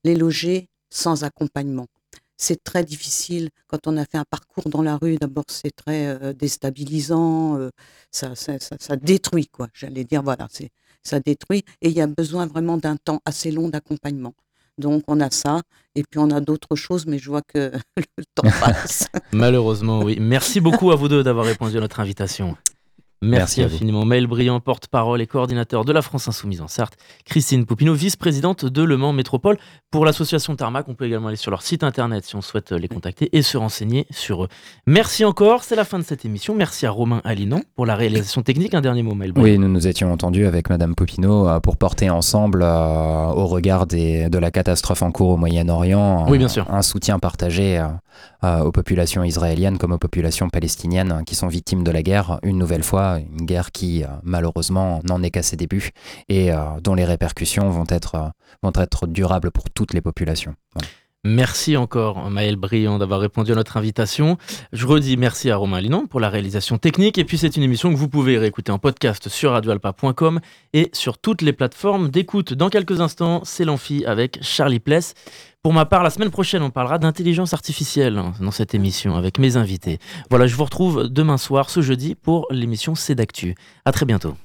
[0.04, 1.88] les loger sans accompagnement.
[2.36, 5.16] C'est très difficile quand on a fait un parcours dans la rue.
[5.16, 7.70] D'abord, c'est très déstabilisant,
[8.12, 9.68] ça, ça, ça, ça détruit, quoi.
[9.74, 10.48] J'allais dire, voilà,
[11.04, 11.64] ça détruit.
[11.82, 14.34] Et il y a besoin vraiment d'un temps assez long d'accompagnement.
[14.78, 15.62] Donc on a ça,
[15.96, 17.72] et puis on a d'autres choses, mais je vois que
[18.18, 19.08] le temps passe.
[19.32, 20.18] Malheureusement, oui.
[20.20, 22.56] Merci beaucoup à vous deux d'avoir répondu à notre invitation.
[23.24, 24.06] Merci, infiniment.
[24.06, 26.98] Maël Brillant, porte-parole et coordinateur de la France Insoumise en Sarthe.
[27.26, 29.58] Christine Poupineau, vice-présidente de Le Mans Métropole.
[29.90, 32.88] Pour l'association Tarmac, on peut également aller sur leur site internet si on souhaite les
[32.88, 34.48] contacter et se renseigner sur eux.
[34.86, 36.54] Merci encore, c'est la fin de cette émission.
[36.54, 38.76] Merci à Romain Alinon pour la réalisation technique.
[38.76, 39.46] Un dernier mot, Maël Brillant.
[39.52, 42.68] Oui, nous nous étions entendus avec Madame Popino euh, pour porter ensemble, euh,
[43.30, 46.70] au regard des, de la catastrophe en cours au Moyen-Orient, Oui, un- bien sûr.
[46.72, 47.88] un soutien partagé euh,
[48.44, 52.40] euh, aux populations israéliennes comme aux populations palestiniennes euh, qui sont victimes de la guerre,
[52.44, 55.92] une nouvelle fois, une guerre qui euh, malheureusement n'en est qu'à ses débuts
[56.30, 58.32] et euh, dont les répercussions vont être,
[58.62, 60.56] vont être durables pour toutes les populations.
[61.24, 64.38] Merci encore, Maël Brillant, d'avoir répondu à notre invitation.
[64.72, 67.18] Je redis merci à Romain Linon pour la réalisation technique.
[67.18, 70.40] Et puis, c'est une émission que vous pouvez réécouter en podcast sur radioalpa.com
[70.74, 72.54] et sur toutes les plateformes d'écoute.
[72.54, 75.16] Dans quelques instants, c'est l'amphi avec Charlie Pless.
[75.64, 79.58] Pour ma part, la semaine prochaine, on parlera d'intelligence artificielle dans cette émission avec mes
[79.58, 80.00] invités.
[80.30, 83.56] Voilà, je vous retrouve demain soir, ce jeudi, pour l'émission C'est d'actu.
[83.84, 84.36] À très bientôt.